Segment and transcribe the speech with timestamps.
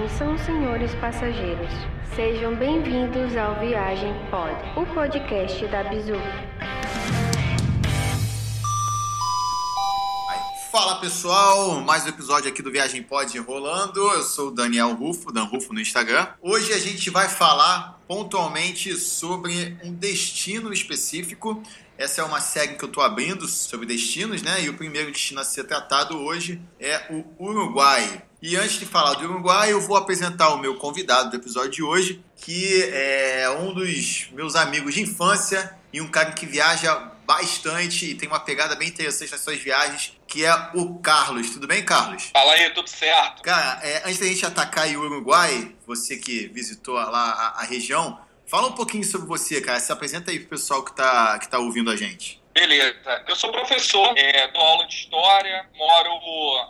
[0.00, 1.70] Atenção, senhores passageiros.
[2.16, 6.14] Sejam bem-vindos ao Viagem Pod, o podcast da Bizu.
[10.72, 14.00] Fala pessoal, mais um episódio aqui do Viagem Pod rolando.
[14.00, 16.28] Eu sou o Daniel Rufo, Dan Rufo no Instagram.
[16.40, 21.62] Hoje a gente vai falar pontualmente sobre um destino específico.
[21.98, 24.64] Essa é uma série que eu estou abrindo sobre destinos, né?
[24.64, 28.29] E o primeiro destino a ser tratado hoje é o Uruguai.
[28.42, 31.82] E antes de falar do Uruguai, eu vou apresentar o meu convidado do episódio de
[31.82, 36.94] hoje, que é um dos meus amigos de infância e um cara que viaja
[37.26, 41.50] bastante e tem uma pegada bem interessante nas suas viagens, que é o Carlos.
[41.50, 42.30] Tudo bem, Carlos?
[42.32, 43.42] Fala aí, tudo certo.
[43.42, 48.18] Cara, é, antes da gente atacar o Uruguai, você que visitou lá a, a, região,
[48.46, 49.78] fala um pouquinho sobre você, cara.
[49.78, 52.39] Se apresenta aí pro pessoal que tá, que tá ouvindo a gente.
[52.52, 53.24] Beleza.
[53.28, 56.10] Eu sou professor, é, dou aula de história, moro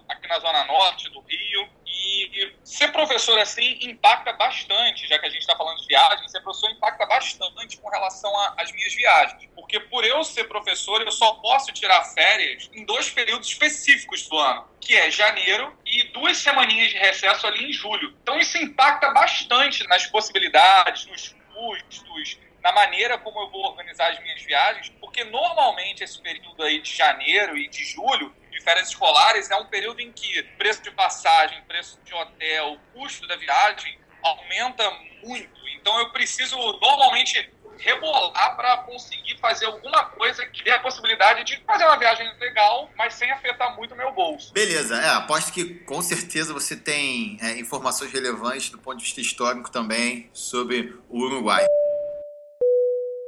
[0.08, 1.68] aqui na Zona Norte do Rio.
[1.86, 6.40] E ser professor assim impacta bastante, já que a gente está falando de viagem, ser
[6.40, 9.48] professor impacta bastante com relação às minhas viagens.
[9.54, 14.38] Porque por eu ser professor, eu só posso tirar férias em dois períodos específicos do
[14.38, 18.16] ano, que é janeiro e duas semaninhas de recesso ali em julho.
[18.22, 24.20] Então isso impacta bastante nas possibilidades, nos custos, na maneira como eu vou organizar as
[24.20, 29.50] minhas viagens, porque normalmente esse período aí de janeiro e de julho de férias escolares
[29.50, 34.90] é um período em que preço de passagem, preço de hotel, custo da viagem aumenta
[35.22, 35.60] muito.
[35.74, 37.50] Então eu preciso normalmente
[37.80, 42.90] rebolar para conseguir fazer alguma coisa que dê a possibilidade de fazer uma viagem legal,
[42.96, 44.52] mas sem afetar muito o meu bolso.
[44.52, 49.20] Beleza, é, aposto que com certeza você tem é, informações relevantes do ponto de vista
[49.20, 51.64] histórico também sobre o Uruguai.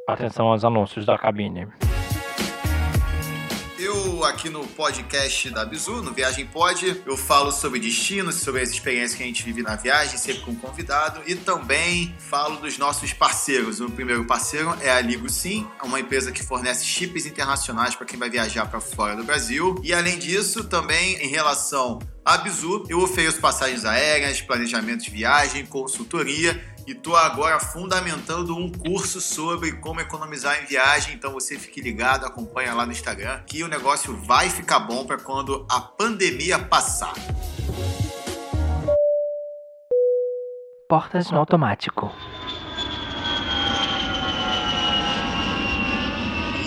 [0.05, 1.69] Atenção aos anúncios da cabine.
[3.79, 8.71] Eu, aqui no podcast da Bizu, no Viagem Pod, eu falo sobre destinos, sobre as
[8.71, 12.79] experiências que a gente vive na viagem, sempre com um convidado, e também falo dos
[12.79, 13.81] nossos parceiros.
[13.81, 18.19] O primeiro parceiro é a Ligo Sim, uma empresa que fornece chips internacionais para quem
[18.19, 19.81] vai viajar para fora do Brasil.
[19.85, 25.67] E além disso, também em relação à Bizu, eu ofereço passagens aéreas, planejamento de viagem,
[25.67, 31.15] consultoria e estou agora fundamentando um curso sobre como economizar em viagem.
[31.15, 35.19] Então você fique ligado, acompanha lá no Instagram que o negócio vai ficar bom para
[35.19, 37.15] quando a pandemia passar.
[40.89, 42.13] Portas no automático.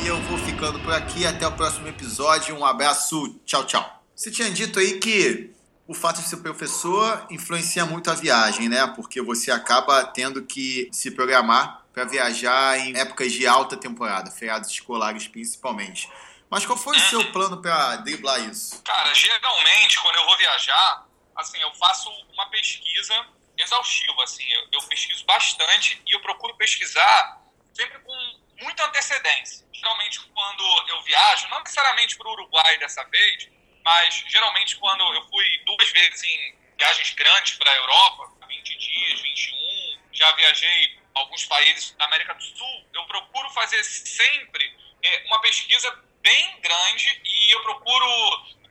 [0.03, 1.25] E eu vou ficando por aqui.
[1.25, 2.55] Até o próximo episódio.
[2.55, 3.39] Um abraço.
[3.45, 4.03] Tchau, tchau.
[4.15, 5.54] Você tinha dito aí que
[5.87, 8.87] o fato de ser professor influencia muito a viagem, né?
[8.95, 14.69] Porque você acaba tendo que se programar para viajar em épocas de alta temporada, feriados
[14.69, 16.09] escolares principalmente.
[16.49, 18.81] Mas qual foi o seu plano para driblar isso?
[18.83, 23.25] Cara, geralmente quando eu vou viajar, assim, eu faço uma pesquisa
[23.57, 27.41] exaustiva, assim, eu, eu pesquiso bastante e eu procuro pesquisar
[27.73, 29.65] sempre com muita antecedência.
[29.71, 33.49] Geralmente quando eu viajo, não necessariamente para o Uruguai dessa vez,
[33.85, 39.21] mas geralmente quando eu fui duas vezes em viagens grandes para a Europa, 20 dias,
[39.21, 45.39] 21, já viajei alguns países da América do Sul, eu procuro fazer sempre é, uma
[45.39, 48.07] pesquisa bem grande e eu procuro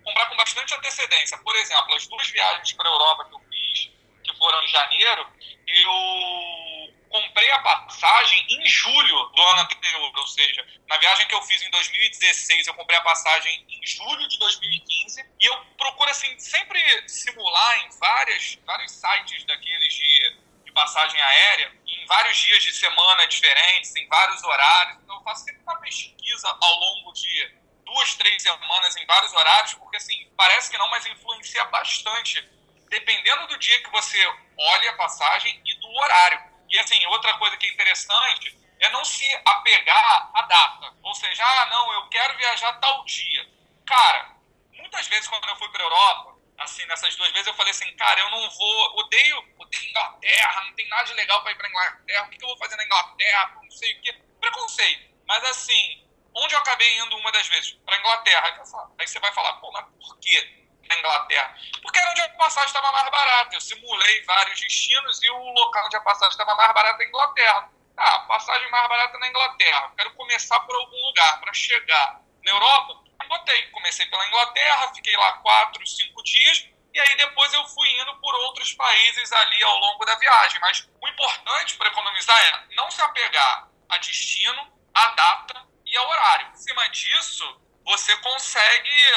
[0.02, 1.38] comprar com bastante antecedência.
[1.38, 3.90] Por exemplo, as duas viagens para a Europa que eu fiz,
[4.24, 5.26] que foram em janeiro,
[5.66, 11.42] eu comprei a passagem em julho do ano anterior, ou seja, na viagem que eu
[11.42, 16.36] fiz em 2016, eu comprei a passagem em julho de 2015 e eu procuro assim
[16.40, 22.72] sempre simular em várias, vários sites daqueles de, de passagem aérea, em vários dias de
[22.72, 24.98] semana diferentes, em vários horários.
[25.04, 27.54] Então eu faço sempre uma pesquisa ao longo de
[27.84, 32.42] duas, três semanas em vários horários, porque assim, parece que não, mas influencia bastante,
[32.88, 34.18] dependendo do dia que você
[34.58, 36.53] olha a passagem e do horário.
[36.68, 40.94] E assim, outra coisa que é interessante é não se apegar à data.
[41.02, 43.48] Ou seja, ah, não, eu quero viajar tal dia.
[43.86, 44.34] Cara,
[44.72, 48.20] muitas vezes quando eu fui para Europa, assim, nessas duas vezes eu falei assim, cara,
[48.20, 52.26] eu não vou, odeio, odeio Inglaterra, não tem nada de legal para ir para Inglaterra,
[52.26, 54.12] o que, que eu vou fazer na Inglaterra, não sei o quê.
[54.40, 55.14] Preconceito.
[55.26, 57.72] Mas assim, onde eu acabei indo uma das vezes?
[57.84, 58.62] Para Inglaterra.
[58.98, 60.63] Aí você vai falar, pô, mas por quê?
[60.88, 61.56] Na Inglaterra.
[61.82, 63.54] Porque era onde a passagem estava mais barata.
[63.54, 67.08] Eu simulei vários destinos e o local onde a passagem estava mais barata é a
[67.08, 67.70] Inglaterra.
[67.96, 69.92] Ah, passagem mais barata na Inglaterra.
[69.96, 73.04] Quero começar por algum lugar para chegar na Europa.
[73.28, 78.14] Botei, comecei pela Inglaterra, fiquei lá quatro, cinco dias e aí depois eu fui indo
[78.20, 80.60] por outros países ali ao longo da viagem.
[80.60, 86.08] Mas o importante para economizar é não se apegar a destino, a data e ao
[86.08, 86.48] horário.
[86.52, 89.12] Em cima disso, você consegue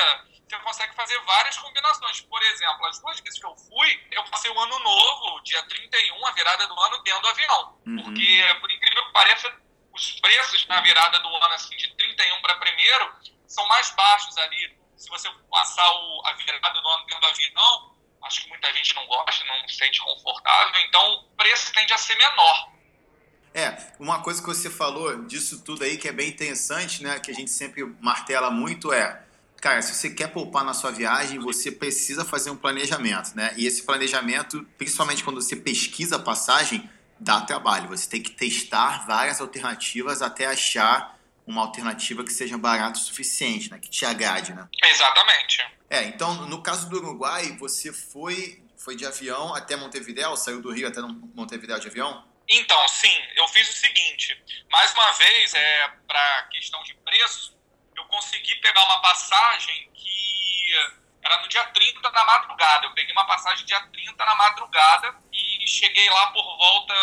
[0.47, 2.21] você consegue fazer várias combinações.
[2.21, 6.25] Por exemplo, as duas vezes que eu fui, eu passei o ano novo, dia 31,
[6.25, 7.79] a virada do ano, dentro do avião.
[7.85, 8.03] Uhum.
[8.03, 9.53] Porque, por incrível que pareça,
[9.93, 13.13] os preços na virada do ano, assim, de 31 para primeiro,
[13.45, 14.77] são mais baixos ali.
[14.95, 18.95] Se você passar o, a virada do ano dentro do avião, acho que muita gente
[18.95, 22.71] não gosta, não se sente confortável, então o preço tende a ser menor.
[23.53, 27.31] É, uma coisa que você falou disso tudo aí que é bem interessante, né, que
[27.31, 29.26] a gente sempre martela muito é,
[29.67, 33.53] cara, se você quer poupar na sua viagem, você precisa fazer um planejamento, né?
[33.57, 37.89] E esse planejamento, principalmente quando você pesquisa a passagem, dá trabalho.
[37.89, 43.69] Você tem que testar várias alternativas até achar uma alternativa que seja barata o suficiente,
[43.69, 43.77] né?
[43.77, 44.65] Que te agrade, né?
[44.83, 45.65] Exatamente.
[45.89, 50.71] É, então, no caso do Uruguai, você foi, foi de avião até Montevideo, saiu do
[50.71, 52.25] Rio até Montevideo de avião?
[52.49, 54.41] Então, sim, eu fiz o seguinte.
[54.71, 57.56] Mais uma vez, é, para questão de preço,
[58.17, 60.71] consegui pegar uma passagem que
[61.23, 62.85] era no dia 30 da madrugada.
[62.87, 66.93] Eu peguei uma passagem dia 30 na madrugada e cheguei lá por volta.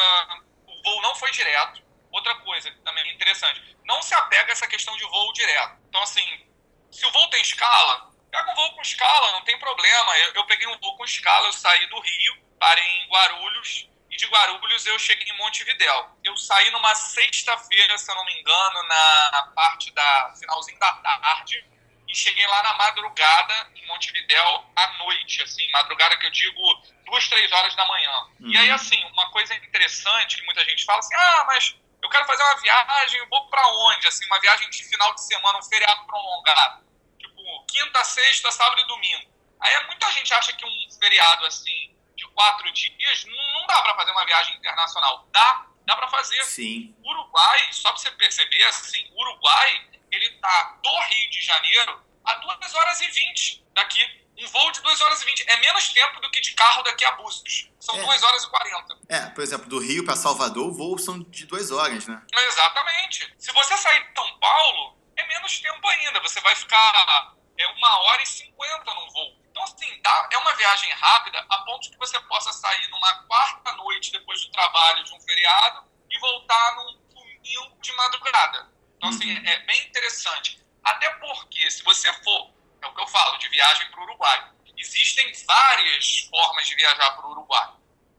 [0.66, 1.82] O voo não foi direto.
[2.10, 5.78] Outra coisa também interessante, não se apega a essa questão de voo direto.
[5.88, 6.46] Então, assim,
[6.90, 10.18] se o voo tem escala, pega um voo com escala, não tem problema.
[10.18, 14.16] Eu, eu peguei um voo com escala, eu saí do Rio, parei em Guarulhos, e
[14.16, 16.08] de Guarulhos eu cheguei em Montevidéu.
[16.22, 21.64] Eu saí numa sexta-feira, se eu não me engano, na parte da finalzinho da tarde,
[22.08, 26.60] e cheguei lá na madrugada em Montevidéu à noite, assim, madrugada que eu digo
[27.06, 28.28] duas, três horas da manhã.
[28.38, 28.50] Uhum.
[28.52, 32.24] E aí, assim, uma coisa interessante que muita gente fala assim, ah, mas eu quero
[32.24, 34.06] fazer uma viagem, eu vou para onde?
[34.06, 36.84] Assim, uma viagem de final de semana, um feriado prolongado.
[37.18, 39.34] Tipo, quinta, sexta, sábado e domingo.
[39.60, 41.93] Aí muita gente acha que um feriado assim
[42.34, 45.26] quatro dias não, dá para fazer uma viagem internacional.
[45.30, 46.42] Dá, dá para fazer.
[46.44, 46.94] Sim.
[47.04, 52.74] Uruguai, só para você perceber, assim, Uruguai, ele tá do Rio de Janeiro a 2
[52.74, 54.24] horas e 20 daqui.
[54.36, 55.44] Um voo de 2 horas e 20.
[55.48, 57.70] É menos tempo do que de carro daqui a Búzios.
[57.78, 58.26] São 2 é.
[58.26, 58.98] horas e 40.
[59.08, 62.20] É, por exemplo, do Rio para Salvador, voos são de 2 horas, né?
[62.32, 63.32] Exatamente.
[63.38, 66.20] Se você sair de São Paulo, é menos tempo ainda.
[66.20, 69.43] Você vai ficar é, uma hora e 50 num voo.
[69.54, 73.72] Então, assim, dá, é uma viagem rápida a ponto que você possa sair numa quarta
[73.74, 78.68] noite depois do trabalho de um feriado e voltar num domingo de madrugada.
[78.96, 79.46] Então, assim, uhum.
[79.46, 80.60] é bem interessante.
[80.82, 82.50] Até porque, se você for,
[82.82, 87.12] é o que eu falo, de viagem para o Uruguai, existem várias formas de viajar
[87.12, 87.74] para o Uruguai.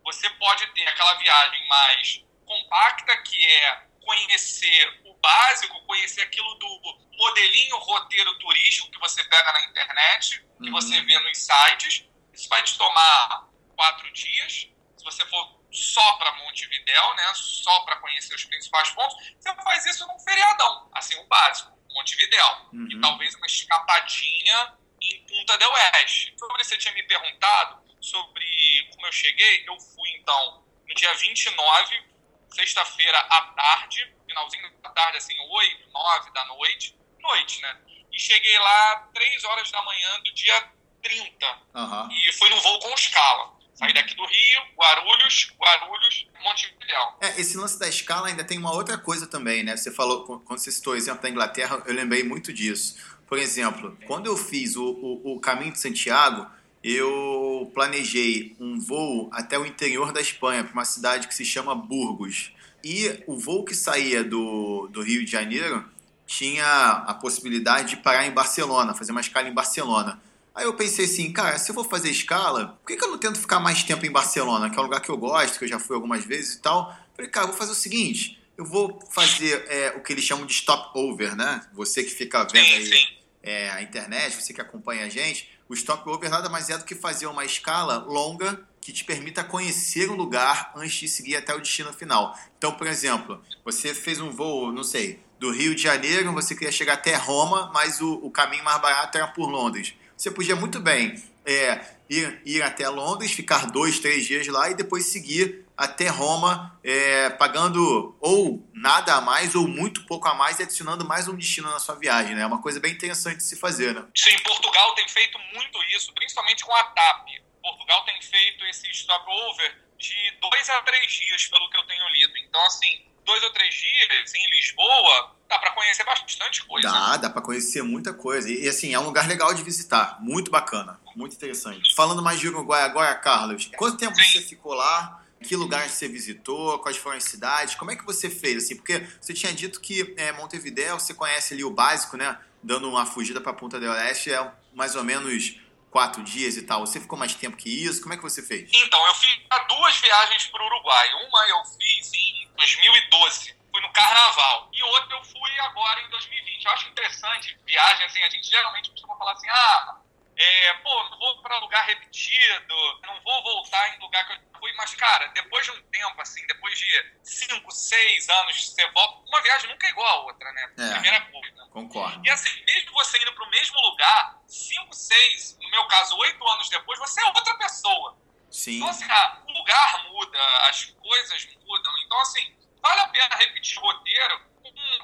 [0.05, 6.79] Você pode ter aquela viagem mais compacta, que é conhecer o básico, conhecer aquilo do
[7.17, 10.71] modelinho roteiro turístico que você pega na internet, que uhum.
[10.71, 12.05] você vê nos sites.
[12.33, 14.67] Isso vai te tomar quatro dias.
[14.97, 19.85] Se você for só para Montevidéu, né, só para conhecer os principais pontos, você faz
[19.85, 22.69] isso num feriadão, assim, o básico, Montevidéu.
[22.73, 22.87] Uhum.
[22.89, 26.33] E talvez uma escapadinha em Punta del Oeste.
[26.37, 32.03] Sobre você tinha me perguntado sobre como eu cheguei, eu fui então no dia 29,
[32.49, 37.81] sexta-feira à tarde, finalzinho da tarde, assim, 8, 9 da noite, noite, né?
[38.15, 40.63] E cheguei lá 3 horas da manhã do dia
[41.03, 41.27] 30.
[41.75, 42.09] Uhum.
[42.11, 43.53] E fui no voo com escala.
[43.73, 47.17] Saí daqui do Rio, Guarulhos, Guarulhos, Montevidéu.
[47.19, 49.75] É, esse lance da escala ainda tem uma outra coisa também, né?
[49.75, 52.95] Você falou, quando você citou o exemplo da Inglaterra, eu lembrei muito disso.
[53.27, 56.49] Por exemplo, quando eu fiz o, o, o caminho de Santiago,
[56.81, 61.75] eu planejei um voo até o interior da Espanha, para uma cidade que se chama
[61.75, 62.53] Burgos.
[62.81, 65.83] E o voo que saía do, do Rio de Janeiro
[66.25, 70.19] tinha a possibilidade de parar em Barcelona, fazer uma escala em Barcelona.
[70.53, 73.17] Aí eu pensei assim, cara, se eu vou fazer escala, por que, que eu não
[73.17, 75.69] tento ficar mais tempo em Barcelona, que é um lugar que eu gosto, que eu
[75.69, 76.95] já fui algumas vezes e tal?
[77.13, 80.53] Falei, cara, vou fazer o seguinte, eu vou fazer é, o que eles chamam de
[80.53, 81.61] stopover, né?
[81.73, 86.29] Você que fica vendo aí é, a internet, você que acompanha a gente, o stopover
[86.29, 90.71] nada mais é do que fazer uma escala longa que te permita conhecer o lugar
[90.75, 92.37] antes de seguir até o destino final.
[92.57, 96.71] Então, por exemplo, você fez um voo, não sei, do Rio de Janeiro, você queria
[96.71, 99.93] chegar até Roma, mas o, o caminho mais barato era por Londres.
[100.15, 104.73] Você podia muito bem é, ir, ir até Londres, ficar dois, três dias lá e
[104.73, 110.59] depois seguir até Roma, é, pagando ou nada a mais ou muito pouco a mais
[110.59, 112.33] e adicionando mais um destino na sua viagem.
[112.33, 112.43] Né?
[112.43, 113.93] É uma coisa bem interessante de se fazer.
[113.93, 114.05] Né?
[114.15, 117.27] Sim, Portugal tem feito muito isso, principalmente com a TAP.
[117.61, 122.37] Portugal tem feito esse stopover de dois a três dias, pelo que eu tenho lido.
[122.37, 126.87] Então, assim, dois ou três dias em Lisboa, dá para conhecer bastante coisa.
[126.87, 128.49] Dá, dá para conhecer muita coisa.
[128.49, 130.17] E, assim, é um lugar legal de visitar.
[130.21, 131.95] Muito bacana, muito interessante.
[131.95, 134.23] Falando mais de Uruguai agora, Carlos, quanto tempo Sim.
[134.23, 135.21] você ficou lá?
[135.43, 136.79] Que lugares você visitou?
[136.79, 137.75] Quais foram as cidades?
[137.75, 138.63] Como é que você fez?
[138.63, 142.37] Assim, porque você tinha dito que é, Montevideo, você conhece ali o básico, né?
[142.63, 145.59] Dando uma fugida para Punta del Este, é mais ou menos
[145.95, 146.81] quatro dias e tal.
[146.81, 148.01] Você ficou mais tempo que isso?
[148.01, 148.69] Como é que você fez?
[148.73, 151.07] Então, eu fiz duas viagens para o Uruguai.
[151.25, 154.69] Uma eu fiz em 2012, fui no Carnaval.
[154.73, 156.65] E outra eu fui agora em 2020.
[156.65, 159.95] Eu acho interessante viagem, assim, a gente geralmente costuma falar assim, ah,
[160.37, 164.73] é, pô, não vou para lugar repetido, não vou voltar em lugar que eu fui,
[164.73, 169.41] mas, cara, depois de um tempo, assim, depois de cinco, seis anos, você volta, uma
[169.41, 170.73] viagem nunca é igual a outra, né?
[170.77, 170.89] É.
[170.93, 171.67] Primeira coisa.
[171.71, 172.25] Concordo.
[172.25, 176.47] E assim, mesmo você indo para o mesmo lugar, cinco, seis, no meu caso, oito
[176.49, 178.17] anos depois, você é outra pessoa.
[178.49, 178.77] Sim.
[178.77, 180.39] Então, assim, ah, o lugar muda,
[180.69, 181.97] as coisas mudam.
[182.05, 184.41] Então, assim, vale a pena repetir o roteiro,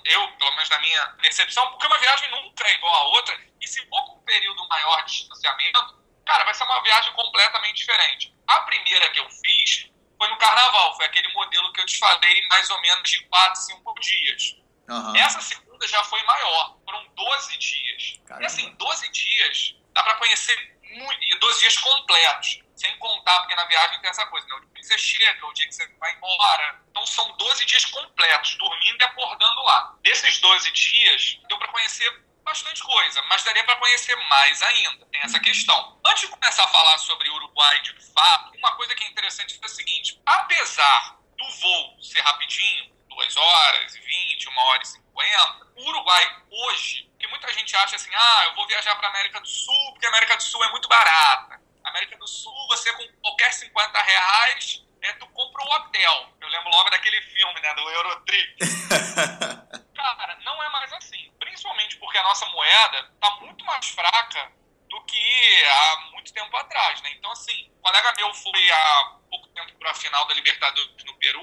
[0.06, 3.40] eu, pelo menos na minha percepção, porque uma viagem nunca é igual a outra.
[3.60, 7.78] E se for com um período maior de distanciamento, cara, vai ser uma viagem completamente
[7.78, 8.34] diferente.
[8.48, 12.48] A primeira que eu fiz foi no carnaval, foi aquele modelo que eu te falei,
[12.48, 14.56] mais ou menos de quatro, cinco dias.
[14.90, 15.18] Aham.
[15.18, 18.20] Essa segunda já foi maior, foram 12 dias.
[18.26, 18.44] Caramba.
[18.44, 23.56] E assim, 12 dias dá pra conhecer muito, e 12 dias completos, sem contar, porque
[23.56, 24.56] na viagem tem essa coisa, né?
[24.56, 26.82] O dia que você chega, o dia que você vai embora.
[26.90, 29.96] Então são 12 dias completos, dormindo e acordando lá.
[30.02, 32.10] Desses 12 dias, deu pra conhecer
[32.44, 35.06] bastante coisa, mas daria pra conhecer mais ainda.
[35.06, 36.02] Tem essa questão.
[36.04, 39.60] Antes de começar a falar sobre o Uruguai de fato, uma coisa que é interessante
[39.62, 44.86] é o seguinte: apesar do voo ser rapidinho, 2 horas e 20, 1 hora e
[44.86, 49.40] 50, o Uruguai hoje, que muita gente acha assim, ah, eu vou viajar para América
[49.40, 51.61] do Sul, porque a América do Sul é muito barata.
[51.92, 56.34] América do Sul, você com qualquer 50 reais, é, tu compra um hotel.
[56.40, 58.58] Eu lembro logo daquele filme, né, do Eurotrip.
[59.96, 61.32] Cara, não é mais assim.
[61.40, 64.52] Principalmente porque a nossa moeda tá muito mais fraca
[64.90, 67.12] do que há muito tempo atrás, né?
[67.12, 71.14] Então, assim, um colega meu foi há pouco tempo para a final da Libertadores no
[71.16, 71.42] Peru.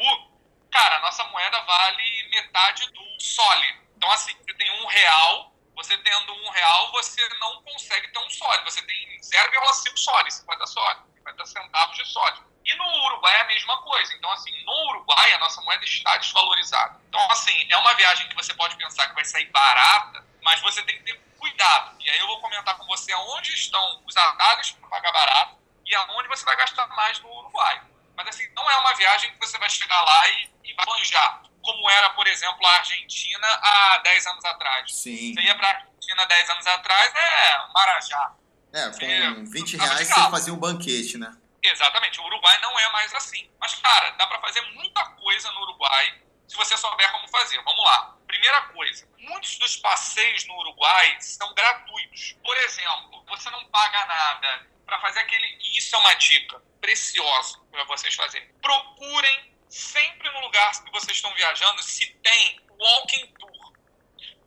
[0.70, 3.88] Cara, a nossa moeda vale metade do sólido.
[3.96, 8.30] Então, assim, você tem um real, você tendo um real, você não consegue ter um
[8.30, 8.64] sólido.
[8.64, 12.44] Você tem 0,5 sólido, 50 sólido, 50 centavos de sólido.
[12.64, 14.12] E no Uruguai é a mesma coisa.
[14.14, 17.00] Então, assim, no Uruguai a nossa moeda está desvalorizada.
[17.08, 20.82] Então, assim, é uma viagem que você pode pensar que vai sair barata, mas você
[20.82, 21.96] tem que ter cuidado.
[22.00, 25.94] E aí eu vou comentar com você aonde estão os atalhos para pagar barato e
[25.94, 27.80] aonde você vai gastar mais no Uruguai.
[28.16, 31.42] Mas, assim, não é uma viagem que você vai chegar lá e, e vai manjar,
[31.62, 34.94] como era, por exemplo, a Argentina há 10 anos atrás.
[34.94, 35.34] Sim.
[35.34, 38.32] Você ia para a Argentina 10 anos atrás, é Marajá.
[38.72, 41.34] É, com 20 Tava de reais você fazia um banquete, né?
[41.62, 43.50] Exatamente, o Uruguai não é mais assim.
[43.60, 47.60] Mas, cara, dá pra fazer muita coisa no Uruguai se você souber como fazer.
[47.62, 48.16] Vamos lá.
[48.26, 52.36] Primeira coisa, muitos dos passeios no Uruguai são gratuitos.
[52.42, 55.46] Por exemplo, você não paga nada para fazer aquele.
[55.60, 58.48] E isso é uma dica preciosa para vocês fazerem.
[58.62, 63.72] Procurem sempre no lugar que vocês estão viajando se tem walking tour.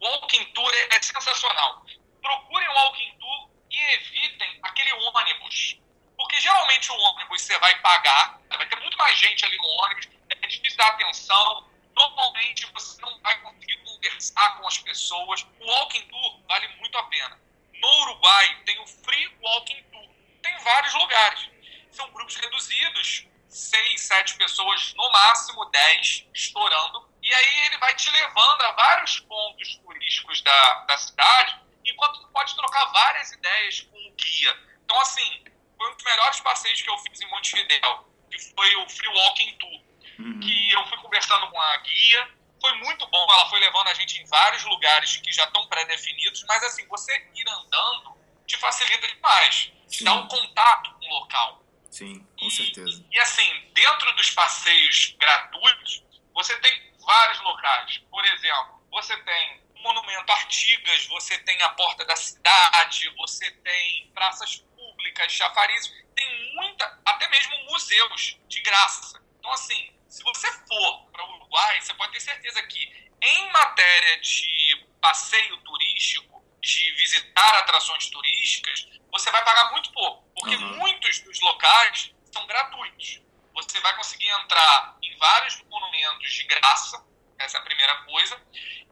[0.01, 1.85] Walking tour é, sensacional.
[2.21, 5.77] Procurem walking tour e evitem aquele ônibus.
[6.17, 10.07] Porque geralmente o ônibus você vai pagar, vai ter muito mais gente ali no ônibus,
[10.29, 11.69] é difícil dar atenção.
[11.95, 15.45] Normalmente você não vai conseguir conversar com as pessoas.
[15.59, 17.39] O walking tour vale muito a pena.
[17.81, 20.07] No Uruguai tem o Free Walking Tour.
[20.41, 21.49] Tem vários lugares.
[21.89, 27.09] São grupos reduzidos, seis, sete pessoas, no máximo dez, estourando.
[27.21, 32.27] E aí ele vai te levando a vários pontos turísticos da, da cidade, enquanto tu
[32.29, 34.57] pode trocar várias ideias com o guia.
[34.83, 35.43] Então, assim,
[35.77, 39.57] foi um dos melhores passeios que eu fiz em Montevidéu, que foi o Free Walking
[39.57, 39.81] Tour.
[40.19, 40.39] Uhum.
[40.39, 42.29] Que eu fui conversando com a guia,
[42.61, 46.43] foi muito bom, ela foi levando a gente em vários lugares que já estão pré-definidos,
[46.47, 50.03] mas assim, você ir andando te facilita demais, te Sim.
[50.05, 51.63] dá um contato com o local.
[51.91, 53.05] Sim, com certeza.
[53.11, 56.01] E assim, dentro dos passeios gratuitos,
[56.33, 57.97] você tem vários locais.
[58.09, 64.09] Por exemplo, você tem o Monumento Artigas, você tem a Porta da Cidade, você tem
[64.13, 69.21] praças públicas, chafarizes, tem muita, até mesmo museus de graça.
[69.39, 74.19] Então, assim, se você for para o Uruguai, você pode ter certeza que, em matéria
[74.21, 80.77] de passeio turístico, de visitar atrações turísticas, você vai pagar muito pouco, porque Uhum.
[80.77, 83.21] muitos dos locais são gratuitos.
[83.53, 87.05] Você vai conseguir entrar em vários monumentos de graça,
[87.37, 88.41] essa é a primeira coisa,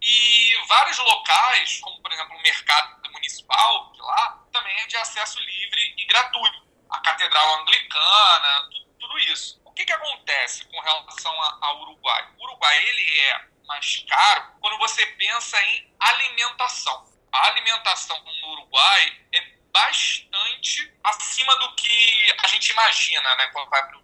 [0.02, 5.96] e vários locais, como por exemplo o mercado municipal lá, também é de acesso livre
[5.98, 6.68] e gratuito.
[6.90, 9.60] A catedral anglicana, tudo, tudo isso.
[9.66, 12.28] O que, que acontece com relação ao Uruguai?
[12.38, 17.08] O Uruguai ele é mais caro quando você pensa em alimentação.
[17.32, 19.42] A alimentação no Uruguai é
[19.72, 24.00] bastante acima do que a gente imagina, né, quando vai para.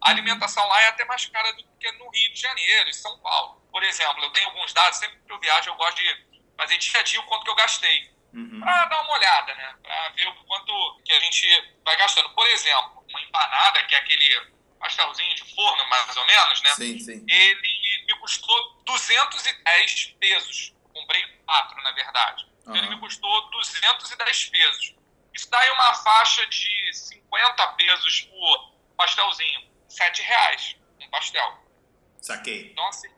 [0.00, 3.18] A alimentação lá é até mais cara do que no Rio de Janeiro, em São
[3.18, 3.60] Paulo.
[3.72, 7.00] Por exemplo, eu tenho alguns dados, sempre que eu viajo eu gosto de fazer dia
[7.00, 8.18] a dia o quanto que eu gastei.
[8.32, 8.60] Uhum.
[8.60, 9.74] para dar uma olhada, né?
[9.82, 12.28] Para ver o quanto que a gente vai gastando.
[12.34, 16.70] Por exemplo, uma empanada, que é aquele pastelzinho de forno, mais ou menos, né?
[16.74, 17.24] Sim, sim.
[17.26, 20.74] Ele me custou 210 pesos.
[20.92, 22.46] Comprei quatro, na verdade.
[22.60, 24.94] Então, Ele me custou 210 pesos.
[25.38, 29.70] Isso dá aí uma faixa de 50 pesos por pastelzinho.
[29.88, 31.64] 7 reais um pastel.
[32.20, 32.72] Saquei.
[32.72, 33.08] Então, assim,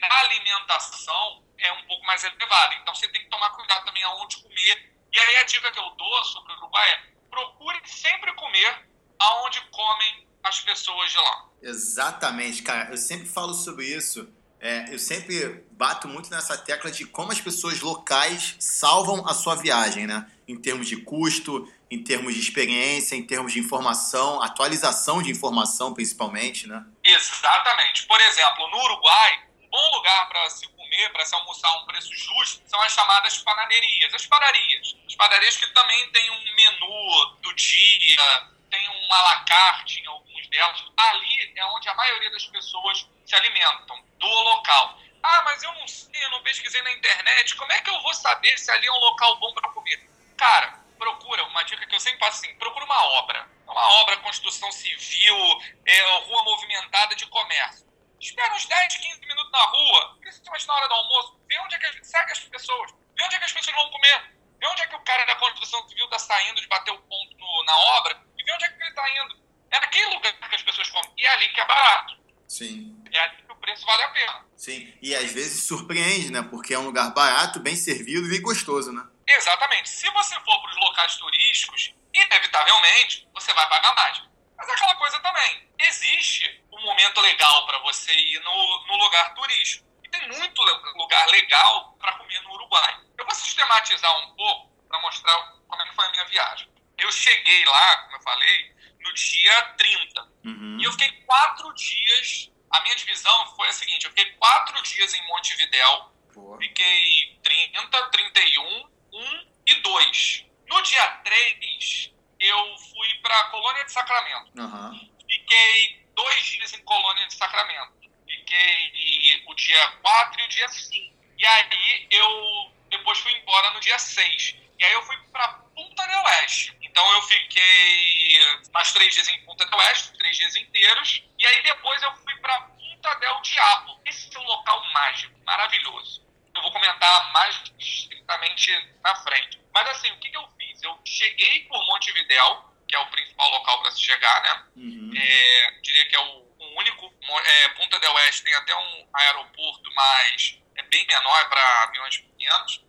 [0.00, 2.74] na alimentação é um pouco mais elevado.
[2.80, 4.94] Então, você tem que tomar cuidado também aonde comer.
[5.12, 9.60] E aí, a dica que eu dou sobre o Uruguai é procure sempre comer aonde
[9.70, 11.50] comem as pessoas de lá.
[11.60, 12.90] Exatamente, cara.
[12.90, 14.32] Eu sempre falo sobre isso.
[14.60, 19.54] É, eu sempre bato muito nessa tecla de como as pessoas locais salvam a sua
[19.54, 20.26] viagem, né?
[20.48, 25.94] Em termos de custo, em termos de experiência, em termos de informação, atualização de informação,
[25.94, 26.84] principalmente, né?
[27.04, 28.06] Exatamente.
[28.06, 31.86] Por exemplo, no Uruguai, um bom lugar para se comer, para se almoçar a um
[31.86, 34.96] preço justo, são as chamadas panaderias, as padarias.
[35.06, 40.06] As padarias que também têm um menu do dia, tem um à la carte em
[40.06, 40.84] alguns delas.
[40.96, 44.98] Ali é onde a maioria das pessoas se alimentam, do local.
[45.22, 47.54] Ah, mas eu não sei, eu não pesquisei na internet.
[47.56, 50.08] Como é que eu vou saber se ali é um local bom para comer?
[50.36, 53.48] Cara, procura, uma dica que eu sempre faço assim, procura uma obra.
[53.66, 55.36] Uma obra, construção civil,
[55.84, 57.86] é, rua movimentada de comércio.
[58.18, 61.78] Espera uns 10, 15 minutos na rua, principalmente na hora do almoço, vê onde é
[61.78, 64.66] que a gente segue as pessoas, vê onde é que as pessoas vão comer, vê
[64.66, 67.62] onde é que o cara da construção civil está saindo de bater o ponto no-
[67.64, 69.36] na obra vê onde é que ele está indo.
[69.70, 71.12] É naquele lugar que as pessoas comem.
[71.18, 72.16] E é ali que é barato.
[72.48, 73.02] Sim.
[73.12, 74.46] É ali que o preço vale a pena.
[74.56, 74.94] Sim.
[75.02, 76.42] E às vezes surpreende, né?
[76.42, 79.06] Porque é um lugar barato, bem servido e gostoso, né?
[79.26, 79.90] Exatamente.
[79.90, 84.22] Se você for para os locais turísticos, inevitavelmente você vai pagar mais.
[84.56, 85.68] Mas é aquela coisa também.
[85.78, 89.86] Existe um momento legal para você ir no, no lugar turístico.
[90.02, 90.62] E tem muito
[90.96, 93.00] lugar legal para comer no Uruguai.
[93.18, 95.36] Eu vou sistematizar um pouco para mostrar
[95.68, 96.77] como é que foi a minha viagem.
[96.98, 100.28] Eu cheguei lá, como eu falei, no dia 30.
[100.44, 100.78] Uhum.
[100.80, 102.50] E eu fiquei quatro dias.
[102.70, 106.12] A minha divisão foi a seguinte: eu fiquei quatro dias em Montevidéu.
[106.58, 110.44] Fiquei 30, 31, 1 e 2.
[110.68, 114.52] No dia 3, eu fui para Colônia de Sacramento.
[114.58, 115.00] Aham.
[115.28, 117.92] Fiquei dois dias em Colônia de Sacramento.
[118.26, 121.16] Fiquei o dia 4 e o dia 5.
[121.38, 124.56] E aí eu depois fui embora no dia 6.
[124.78, 126.77] E aí eu fui para Punta del Oeste.
[126.98, 128.40] Então eu fiquei
[128.74, 131.22] mais três dias em Punta del Oeste, três dias inteiros.
[131.38, 134.00] E aí depois eu fui para Punta del Diablo.
[134.04, 136.26] Esse é um local mágico, maravilhoso.
[136.52, 138.72] Eu vou comentar mais estritamente
[139.04, 139.60] na frente.
[139.72, 140.82] Mas assim, o que, que eu fiz?
[140.82, 144.64] Eu cheguei por Montevidéu, que é o principal local para se chegar, né?
[144.74, 145.12] Uhum.
[145.16, 147.14] É, diria que é o, o único.
[147.44, 152.18] É, Punta del Oeste tem até um aeroporto, mas é bem menor, é para aviões
[152.18, 152.84] pequenos.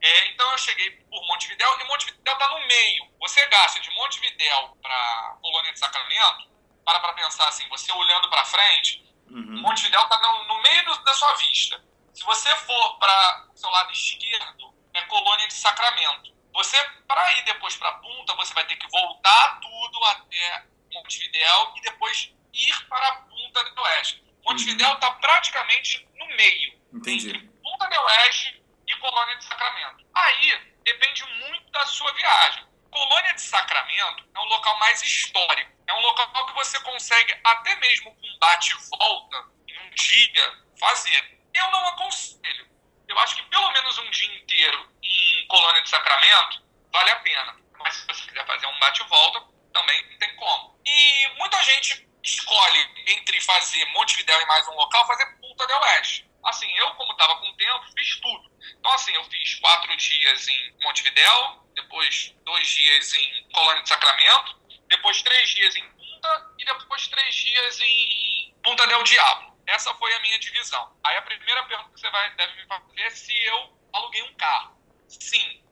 [0.00, 3.09] É, então eu cheguei por Montevidéu e Montevidéu está no meio.
[3.20, 6.48] Você gasta de Montevidéu para Colônia de Sacramento,
[6.84, 9.60] para para pensar assim, você olhando para frente, Uhum.
[9.60, 11.80] Montevidéu está no, no meio do- da sua vista.
[12.12, 16.34] Se você for para o seu lado esquerdo, é Colônia de Sacramento.
[16.52, 21.80] Você, para ir depois para Punta, você vai ter que voltar tudo até Montevidéu e
[21.82, 24.24] depois ir para a Punta do Oeste.
[24.44, 27.28] Montevidéu está praticamente no meio, Entendi.
[27.30, 30.04] entre Punta del Oeste e Colônia de Sacramento.
[30.12, 32.66] Aí depende muito da sua viagem.
[32.90, 35.70] Colônia de Sacramento é um local mais histórico.
[35.86, 40.64] É um local que você consegue, até mesmo com bate e volta, em um dia,
[40.78, 41.38] fazer.
[41.54, 42.68] Eu não aconselho.
[43.08, 47.56] Eu acho que pelo menos um dia inteiro em Colônia de Sacramento vale a pena.
[47.78, 50.80] Mas se você quiser fazer um bate e volta, também tem como.
[50.84, 56.28] E muita gente escolhe entre fazer Montevidéu e mais um local, fazer Punta del Oeste.
[56.44, 58.50] Assim, eu, como estava com tempo, fiz tudo.
[58.78, 64.60] Então, assim, eu fiz quatro dias em Montevidéu, depois dois dias em Colônia de Sacramento,
[64.88, 69.58] depois três dias em Punta e depois três dias em Punta del Diablo.
[69.66, 70.92] Essa foi a minha divisão.
[71.04, 74.34] Aí a primeira pergunta que você vai, deve me fazer é se eu aluguei um
[74.34, 74.76] carro.
[75.08, 75.62] Sim,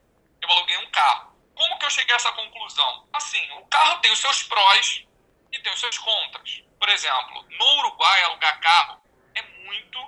[0.41, 1.37] eu aluguei um carro.
[1.55, 3.09] Como que eu cheguei a essa conclusão?
[3.13, 5.05] Assim, o carro tem os seus prós
[5.53, 6.63] e tem os seus contras.
[6.79, 9.03] Por exemplo, no Uruguai, alugar carro
[9.35, 9.99] é muito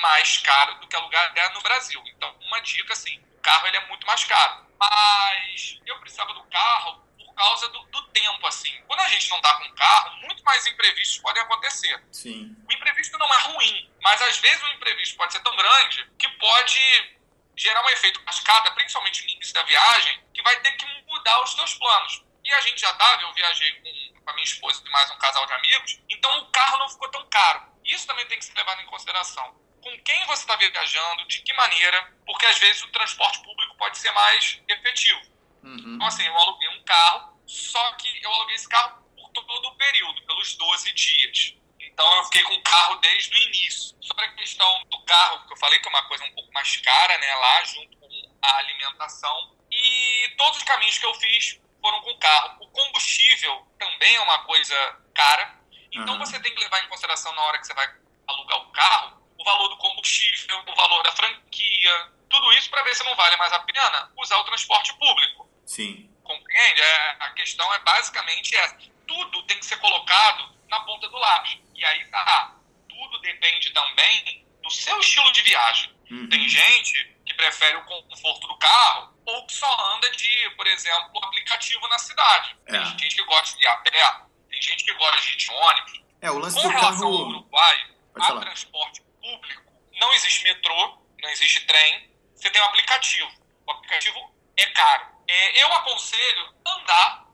[0.00, 2.02] mais caro do que alugar no Brasil.
[2.06, 4.66] Então, uma dica assim, carro ele é muito mais caro.
[4.80, 8.72] Mas eu precisava do carro por causa do, do tempo, assim.
[8.88, 12.02] Quando a gente não tá com carro, muito mais imprevistos podem acontecer.
[12.10, 12.56] Sim.
[12.68, 16.28] O imprevisto não é ruim, mas às vezes o imprevisto pode ser tão grande que
[16.38, 17.14] pode
[17.56, 21.52] gerar um efeito cascata, principalmente no início da viagem, que vai ter que mudar os
[21.52, 22.24] seus planos.
[22.42, 25.18] E a gente já tava, eu viajei com, com a minha esposa e mais um
[25.18, 27.62] casal de amigos, então o carro não ficou tão caro.
[27.84, 29.54] Isso também tem que ser levado em consideração.
[29.84, 33.98] Com quem você está viajando, de que maneira, porque às vezes o transporte público pode
[33.98, 35.20] ser mais efetivo.
[35.62, 35.94] Uhum.
[35.94, 39.76] Então, assim, eu aluguei um carro, só que eu aluguei esse carro por todo o
[39.76, 41.54] período, pelos 12 dias.
[41.78, 43.94] Então, eu fiquei com o carro desde o início.
[44.00, 46.76] Sobre a questão do carro, que eu falei que é uma coisa um pouco mais
[46.78, 48.08] cara, né, lá, junto com
[48.40, 49.54] a alimentação.
[49.70, 52.56] E todos os caminhos que eu fiz foram com carro.
[52.64, 54.74] O combustível também é uma coisa
[55.14, 55.60] cara.
[55.92, 56.20] Então, Uhum.
[56.20, 57.86] você tem que levar em consideração na hora que você vai
[58.26, 62.94] alugar o carro, o valor do combustível, o valor da franquia, tudo isso para ver
[62.94, 65.48] se não vale mais a pena usar o transporte público.
[65.66, 66.10] Sim.
[66.22, 66.80] Compreende?
[66.80, 68.76] É, a questão é basicamente essa.
[69.06, 71.58] Tudo tem que ser colocado na ponta do lápis.
[71.74, 72.54] E aí tá.
[72.88, 75.94] Tudo depende também do seu estilo de viagem.
[76.10, 76.28] Uhum.
[76.30, 81.22] Tem gente que prefere o conforto do carro ou que só anda de, por exemplo,
[81.22, 82.56] aplicativo na cidade.
[82.66, 82.84] Tem É.
[82.86, 84.16] gente que gosta de ir a pé,
[84.50, 86.00] tem gente que gosta de ir de ônibus.
[86.22, 87.28] É, o lance Com do relação ao carro.
[87.28, 88.40] Uruguai, Pode a falar.
[88.42, 93.30] transporte público, não existe metrô, não existe trem, você tem um aplicativo.
[93.66, 95.06] O aplicativo é caro.
[95.26, 97.26] É, eu aconselho andar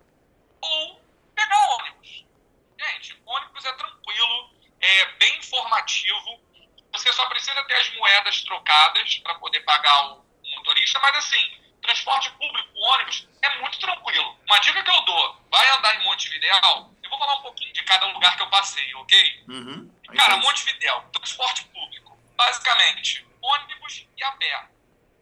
[0.61, 1.03] ou
[1.35, 2.25] pegar ônibus.
[2.79, 6.41] Gente, ônibus é tranquilo, é bem informativo.
[6.93, 10.25] Você só precisa ter as moedas trocadas para poder pagar o
[10.57, 14.39] motorista, mas assim, transporte público, ônibus, é muito tranquilo.
[14.47, 18.07] Uma dica que eu dou, vai andar em Montevidéu, vou falar um pouquinho de cada
[18.07, 19.45] lugar que eu passei, ok?
[19.49, 19.91] Uhum.
[20.17, 24.69] Cara, faz- Montevidéu, transporte público, basicamente, ônibus e a pé.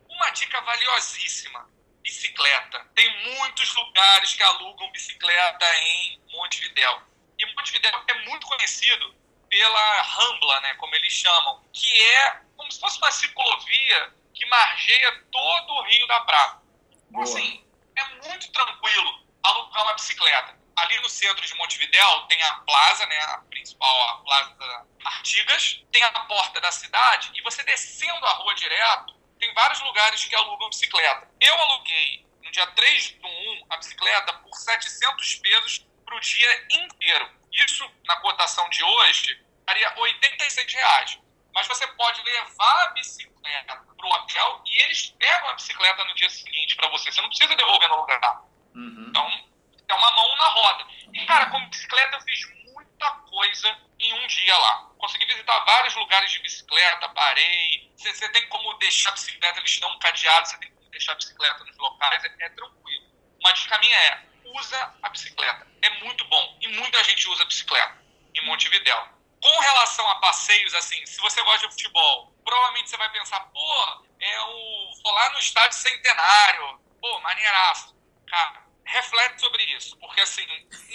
[0.08, 1.68] Uma dica valiosíssima,
[2.02, 2.84] bicicleta.
[2.94, 7.02] Tem muitos lugares que alugam bicicleta em Montevidéu.
[7.38, 9.14] E Montevidéu é muito conhecido
[9.48, 15.24] pela Rambla, né, como eles chamam, que é como se fosse uma ciclovia que margeia
[15.32, 16.62] todo o Rio da Prata.
[17.08, 17.64] Então, assim,
[17.96, 20.58] é muito tranquilo alugar uma bicicleta.
[20.78, 26.02] Ali no centro de Montevidéu tem a plaza, né, a principal, a Plaza Artigas, tem
[26.04, 30.68] a porta da cidade e você descendo a rua direto, tem vários lugares que alugam
[30.68, 31.28] bicicleta.
[31.40, 36.66] Eu aluguei no dia 3 do 1 a bicicleta por 700 pesos para o dia
[36.70, 37.28] inteiro.
[37.52, 41.18] Isso, na cotação de hoje, daria 86 reais.
[41.52, 46.14] Mas você pode levar a bicicleta para o hotel e eles pegam a bicicleta no
[46.14, 47.10] dia seguinte para você.
[47.10, 48.42] Você não precisa devolver no lugar.
[48.74, 49.06] Uhum.
[49.08, 49.47] Então,
[49.88, 50.86] é uma mão na roda.
[51.12, 52.40] E, cara, com bicicleta eu fiz
[52.72, 54.90] muita coisa em um dia lá.
[54.98, 57.90] Consegui visitar vários lugares de bicicleta, parei.
[57.96, 61.16] Você, tem como deixar a bicicleta, eles dão um cadeado, você tem como deixar a
[61.16, 63.06] bicicleta nos locais, é, é tranquilo.
[63.40, 65.66] Uma dica minha é, usa a bicicleta.
[65.82, 66.58] É muito bom.
[66.60, 67.98] E muita gente usa a bicicleta
[68.34, 69.08] em Montevidéu.
[69.40, 74.04] Com relação a passeios, assim, se você gosta de futebol, provavelmente você vai pensar, pô,
[74.20, 74.92] é o.
[75.02, 77.96] Vou lá no estádio centenário, pô, maneiraço.
[78.26, 80.46] Cara, reflete sobre isso, porque assim,